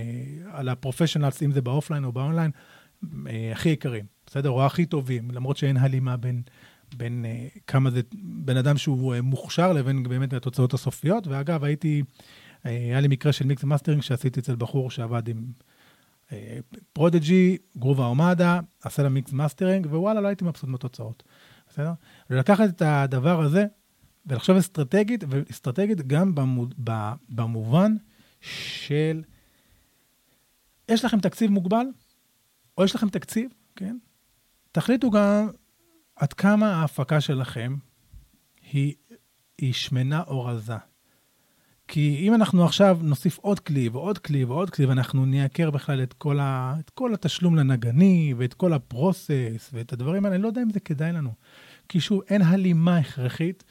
על 0.52 0.68
ה 0.68 0.73
professionals, 0.73 1.42
אם 1.42 1.52
זה 1.52 1.62
ב 1.62 1.67
offline 1.67 2.04
או 2.04 2.12
באונליין, 2.12 2.50
הכי 3.52 3.68
יקרים, 3.68 4.04
בסדר? 4.26 4.50
או 4.50 4.66
הכי 4.66 4.86
טובים, 4.86 5.30
למרות 5.30 5.56
שאין 5.56 5.76
הלימה 5.76 6.16
בין... 6.16 6.42
בין 6.96 7.24
uh, 7.24 7.58
כמה 7.66 7.90
זה 7.90 8.00
בן 8.22 8.56
אדם 8.56 8.76
שהוא 8.78 9.14
uh, 9.14 9.20
מוכשר 9.20 9.72
לבין 9.72 10.02
באמת 10.02 10.32
התוצאות 10.32 10.74
הסופיות. 10.74 11.26
ואגב, 11.26 11.64
הייתי, 11.64 12.02
היה 12.64 13.00
לי 13.00 13.08
מקרה 13.08 13.32
של 13.32 13.46
מיקס 13.46 13.64
מאסטרינג 13.64 14.02
שעשיתי 14.02 14.40
אצל 14.40 14.56
בחור 14.56 14.90
שעבד 14.90 15.28
עם 15.28 15.44
Prodigy, 16.92 17.56
Groove 17.76 18.06
Armada, 18.06 18.60
עשה 18.82 19.02
לה 19.02 19.08
מיקס 19.08 19.32
מאסטרינג, 19.32 19.86
ווואלה, 19.86 20.20
לא 20.20 20.28
הייתי 20.28 20.44
מבסוט 20.44 20.70
מהתוצאות, 20.70 21.22
בסדר? 21.68 21.92
ולקחת 22.30 22.68
את 22.68 22.82
הדבר 22.82 23.40
הזה 23.40 23.66
ולחשוב 24.26 24.56
אסטרטגית, 24.56 25.24
ואסטרטגית 25.28 26.06
גם 26.06 26.34
במובן 27.28 27.96
של, 28.40 29.22
יש 30.88 31.04
לכם 31.04 31.20
תקציב 31.20 31.50
מוגבל, 31.50 31.86
או 32.80 32.84
יש 32.84 32.94
לכם 32.94 33.08
תקציב, 33.08 33.50
כן? 33.76 33.96
תחליטו 34.72 35.10
גם 35.10 35.48
עד 36.16 36.32
כמה 36.32 36.74
ההפקה 36.74 37.20
שלכם 37.20 37.76
היא, 38.72 38.94
היא 39.58 39.72
שמנה 39.72 40.22
או 40.26 40.44
רזה. 40.44 40.76
כי 41.88 42.16
אם 42.20 42.34
אנחנו 42.34 42.64
עכשיו 42.64 42.98
נוסיף 43.02 43.38
עוד 43.38 43.60
כלי 43.60 43.88
ועוד 43.88 44.18
כלי 44.18 44.44
ועוד 44.44 44.70
כלי, 44.70 44.86
ואנחנו 44.86 45.26
נייקר 45.26 45.70
בכלל 45.70 46.02
את 46.02 46.12
כל, 46.12 46.38
ה, 46.40 46.74
את 46.80 46.90
כל 46.90 47.14
התשלום 47.14 47.56
לנגני 47.56 48.34
ואת 48.36 48.54
כל 48.54 48.72
הפרוסס 48.72 49.70
ואת 49.72 49.92
הדברים 49.92 50.24
האלה, 50.24 50.36
אני 50.36 50.42
לא 50.42 50.48
יודע 50.48 50.62
אם 50.62 50.70
זה 50.70 50.80
כדאי 50.80 51.12
לנו. 51.12 51.32
כי 51.88 52.00
שוב, 52.00 52.20
אין 52.28 52.42
הלימה 52.42 52.96
הכרחית 52.96 53.64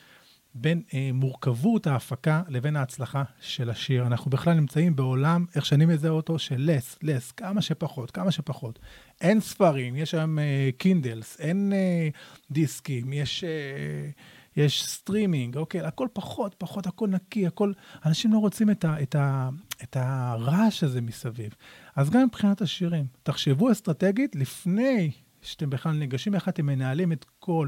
בין 0.55 0.81
אה, 0.93 1.09
מורכבות 1.13 1.87
ההפקה 1.87 2.41
לבין 2.47 2.75
ההצלחה 2.75 3.23
של 3.41 3.69
השיר. 3.69 4.07
אנחנו 4.07 4.31
בכלל 4.31 4.53
נמצאים 4.53 4.95
בעולם, 4.95 5.45
איך 5.55 5.65
שאני 5.65 5.85
מזהה 5.85 6.11
אותו, 6.11 6.39
של 6.39 6.55
less, 6.57 6.97
less, 7.01 7.31
כמה 7.31 7.61
שפחות, 7.61 8.11
כמה 8.11 8.31
שפחות. 8.31 8.79
אין 9.21 9.39
ספרים, 9.39 9.95
יש 9.95 10.11
שם 10.11 10.39
אה, 10.39 10.69
Kindles, 10.77 11.39
אין 11.39 11.73
אה, 11.73 12.09
דיסקים, 12.51 13.13
יש, 13.13 13.43
אה, 13.43 14.09
יש 14.57 14.85
סטרימינג, 14.85 15.57
אוקיי, 15.57 15.81
הכל 15.81 16.07
פחות, 16.13 16.55
פחות, 16.57 16.87
הכל 16.87 17.07
נקי, 17.07 17.47
הכל... 17.47 17.73
אנשים 18.05 18.33
לא 18.33 18.37
רוצים 18.37 18.69
את, 18.69 18.85
ה, 18.85 19.01
את, 19.01 19.15
ה, 19.15 19.49
את 19.83 19.97
הרעש 19.99 20.83
הזה 20.83 21.01
מסביב. 21.01 21.55
אז 21.95 22.09
גם 22.09 22.23
מבחינת 22.23 22.61
השירים, 22.61 23.05
תחשבו 23.23 23.71
אסטרטגית 23.71 24.35
לפני 24.35 25.11
שאתם 25.41 25.69
בכלל 25.69 25.91
ניגשים, 25.91 26.35
איך 26.35 26.49
אתם 26.49 26.65
מנהלים 26.65 27.11
את 27.11 27.25
כל... 27.39 27.67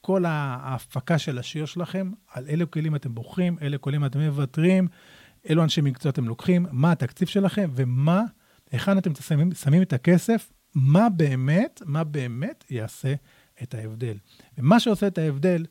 כל 0.00 0.24
ההפקה 0.24 1.18
של 1.18 1.38
השיר 1.38 1.66
שלכם, 1.66 2.10
על 2.32 2.46
אילו 2.48 2.70
כלים 2.70 2.94
אתם 2.94 3.14
בוחרים, 3.14 3.56
אילו 3.60 3.80
כלים 3.80 4.04
אתם 4.04 4.20
מוותרים, 4.20 4.88
אילו 5.44 5.62
אנשי 5.62 5.80
מקצוע 5.80 6.10
אתם 6.10 6.28
לוקחים, 6.28 6.66
מה 6.70 6.92
התקציב 6.92 7.28
שלכם 7.28 7.70
ומה, 7.74 8.22
היכן 8.70 8.98
אתם 8.98 9.14
שמים, 9.14 9.54
שמים 9.54 9.82
את 9.82 9.92
הכסף, 9.92 10.52
מה 10.74 11.08
באמת, 11.08 11.82
מה 11.86 12.04
באמת 12.04 12.64
יעשה 12.70 13.14
את 13.62 13.74
ההבדל. 13.74 14.18
ומה 14.58 14.80
שעושה 14.80 15.06
את 15.06 15.18
ההבדל 15.18 15.66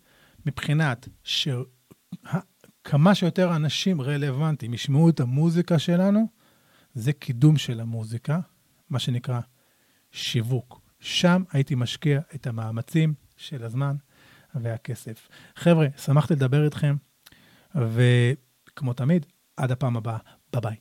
מבחינת 0.46 1.08
שכמה 1.24 3.16
שיותר 3.16 3.56
אנשים 3.56 4.02
רלוונטיים 4.02 4.74
ישמעו 4.74 5.10
את 5.10 5.20
המוזיקה 5.20 5.80
שלנו, 5.80 6.28
זה 6.94 7.13
קידום 7.13 7.58
של 7.58 7.80
המוזיקה, 7.80 8.40
מה 8.90 9.00
שנקרא 9.00 9.40
שיווק. 10.12 10.82
שם 11.00 11.44
הייתי 11.52 11.76
משקיע 11.76 12.20
את 12.36 12.48
המאמצים 12.48 13.13
של 13.38 13.63
הזמן, 13.63 13.96
והכסף. 14.62 15.28
חבר'ה, 15.56 15.88
שמחתי 15.98 16.34
לדבר 16.34 16.65
איתכם, 16.65 16.96
וכמו 17.76 18.93
תמיד, 18.93 19.26
עד 19.58 19.72
הפעם 19.72 19.98
הבאה, 19.98 20.17
ביי 20.50 20.60
ביי. 20.60 20.76